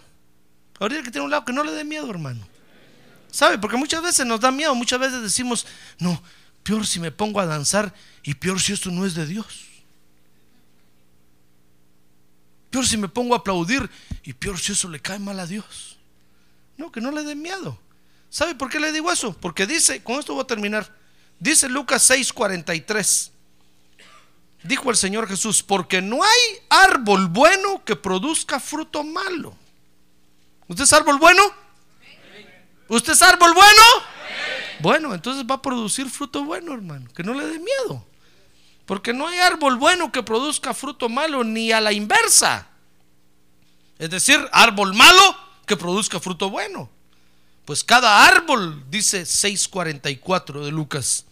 [0.79, 2.47] Ahorita que tiene un lado, que no le dé miedo, hermano.
[3.37, 3.59] ¿Sabe?
[3.59, 5.67] Porque muchas veces nos da miedo, muchas veces decimos,
[5.99, 6.23] no,
[6.63, 9.67] peor si me pongo a danzar y peor si esto no es de Dios.
[12.71, 13.91] Peor si me pongo a aplaudir
[14.23, 15.99] y peor si eso le cae mal a Dios.
[16.79, 17.79] No, que no le dé miedo.
[18.31, 19.37] ¿Sabe por qué le digo eso?
[19.39, 20.91] Porque dice, con esto voy a terminar,
[21.39, 23.33] dice Lucas 6:43.
[24.63, 29.55] Dijo el Señor Jesús, porque no hay árbol bueno que produzca fruto malo.
[30.69, 31.66] ¿Usted es árbol bueno?
[32.89, 33.83] ¿Usted es árbol bueno?
[34.81, 37.09] Bueno, entonces va a producir fruto bueno, hermano.
[37.15, 38.05] Que no le dé miedo.
[38.85, 42.69] Porque no hay árbol bueno que produzca fruto malo, ni a la inversa.
[43.99, 46.89] Es decir, árbol malo que produzca fruto bueno.
[47.65, 51.25] Pues cada árbol, dice 6.44 de Lucas,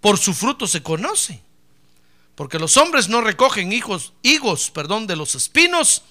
[0.00, 1.40] por su fruto se conoce.
[2.34, 6.02] Porque los hombres no recogen hijos, higos, perdón, de los espinos,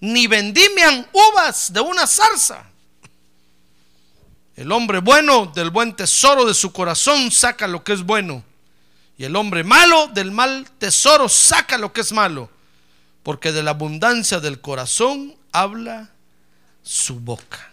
[0.00, 2.70] ni vendimian uvas de una zarza.
[4.56, 8.42] El hombre bueno del buen tesoro de su corazón saca lo que es bueno.
[9.18, 12.50] Y el hombre malo del mal tesoro saca lo que es malo.
[13.22, 16.10] Porque de la abundancia del corazón habla
[16.82, 17.70] su boca.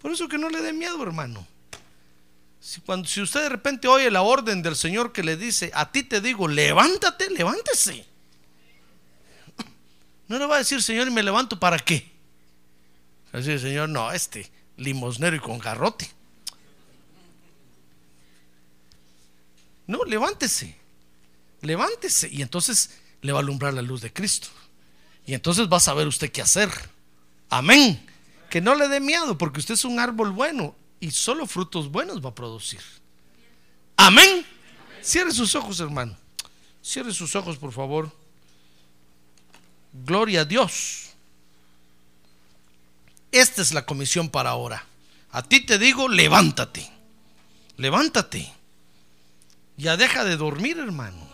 [0.00, 1.44] Por eso que no le dé miedo, hermano.
[2.60, 5.90] Si, cuando, si usted de repente oye la orden del Señor que le dice, a
[5.90, 8.06] ti te digo, levántate, levántese.
[10.28, 12.12] No le va a decir, Señor, y me levanto para qué.
[13.32, 16.08] Así, Señor, no, este, limosnero y con garrote.
[19.86, 20.76] No, levántese,
[21.62, 22.28] levántese.
[22.30, 22.90] Y entonces
[23.22, 24.48] le va a alumbrar la luz de Cristo.
[25.26, 26.70] Y entonces va a saber usted qué hacer.
[27.48, 28.04] Amén.
[28.50, 32.24] Que no le dé miedo porque usted es un árbol bueno y solo frutos buenos
[32.24, 32.80] va a producir.
[33.96, 34.44] Amén.
[35.02, 36.16] Cierre sus ojos, hermano.
[36.82, 38.10] Cierre sus ojos, por favor.
[39.92, 41.05] Gloria a Dios.
[43.38, 44.86] Esta es la comisión para ahora.
[45.30, 46.90] A ti te digo, levántate.
[47.76, 48.50] Levántate.
[49.76, 51.28] Ya deja de dormir, hermano.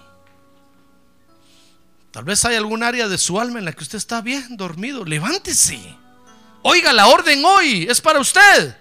[2.10, 5.04] Tal vez hay algún área de su alma en la que usted está bien dormido.
[5.04, 5.80] Levántese.
[6.62, 7.86] Oiga la orden hoy.
[7.88, 8.76] Es para usted.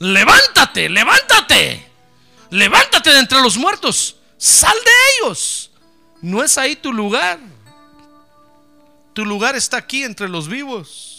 [0.00, 1.88] Levántate, levántate.
[2.50, 4.16] Levántate de entre los muertos.
[4.36, 4.90] Sal de
[5.28, 5.70] ellos.
[6.22, 7.38] No es ahí tu lugar.
[9.12, 11.13] Tu lugar está aquí entre los vivos.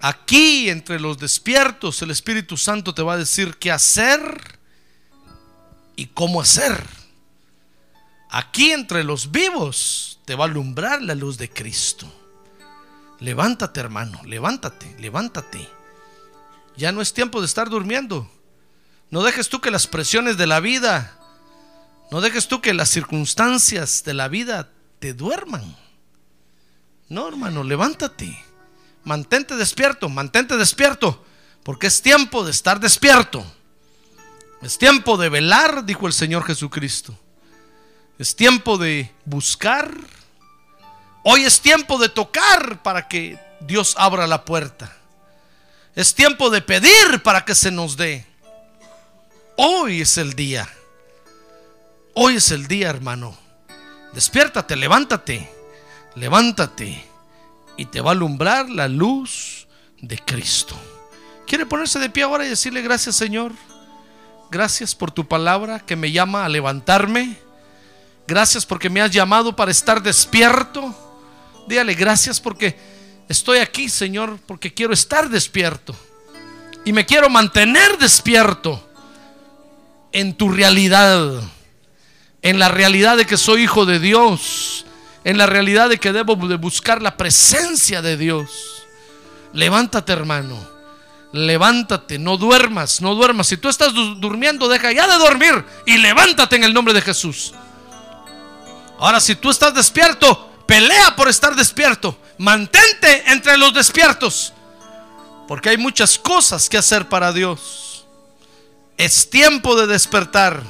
[0.00, 4.58] Aquí entre los despiertos el Espíritu Santo te va a decir qué hacer
[5.96, 6.86] y cómo hacer.
[8.30, 12.12] Aquí entre los vivos te va a alumbrar la luz de Cristo.
[13.20, 15.66] Levántate hermano, levántate, levántate.
[16.76, 18.30] Ya no es tiempo de estar durmiendo.
[19.10, 21.16] No dejes tú que las presiones de la vida,
[22.10, 25.76] no dejes tú que las circunstancias de la vida te duerman.
[27.08, 28.45] No, hermano, levántate.
[29.06, 31.24] Mantente despierto, mantente despierto,
[31.62, 33.46] porque es tiempo de estar despierto.
[34.62, 37.16] Es tiempo de velar, dijo el Señor Jesucristo.
[38.18, 39.92] Es tiempo de buscar.
[41.22, 44.92] Hoy es tiempo de tocar para que Dios abra la puerta.
[45.94, 48.26] Es tiempo de pedir para que se nos dé.
[49.56, 50.68] Hoy es el día.
[52.12, 53.38] Hoy es el día, hermano.
[54.12, 55.48] Despiértate, levántate.
[56.16, 57.15] Levántate
[57.76, 59.66] y te va a alumbrar la luz
[60.00, 60.76] de Cristo.
[61.46, 63.52] ¿Quiere ponerse de pie ahora y decirle gracias Señor?
[64.50, 67.36] Gracias por tu palabra que me llama a levantarme.
[68.26, 70.94] Gracias porque me has llamado para estar despierto.
[71.68, 72.78] Dígale gracias porque
[73.28, 75.94] estoy aquí, Señor, porque quiero estar despierto.
[76.84, 78.88] Y me quiero mantener despierto
[80.12, 81.42] en tu realidad.
[82.42, 84.85] En la realidad de que soy hijo de Dios
[85.26, 88.84] en la realidad de que debo de buscar la presencia de Dios.
[89.52, 90.56] Levántate, hermano.
[91.32, 93.48] Levántate, no duermas, no duermas.
[93.48, 97.52] Si tú estás durmiendo, deja ya de dormir y levántate en el nombre de Jesús.
[99.00, 102.16] Ahora, si tú estás despierto, pelea por estar despierto.
[102.38, 104.52] Mantente entre los despiertos.
[105.48, 108.06] Porque hay muchas cosas que hacer para Dios.
[108.96, 110.62] Es tiempo de despertar.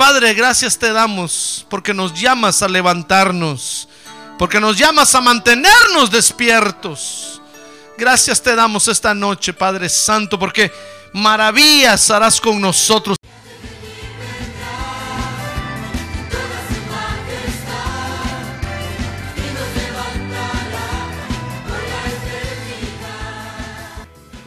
[0.00, 3.86] Padre, gracias te damos porque nos llamas a levantarnos,
[4.38, 7.42] porque nos llamas a mantenernos despiertos.
[7.98, 10.72] Gracias te damos esta noche, Padre Santo, porque
[11.12, 13.18] maravillas harás con nosotros.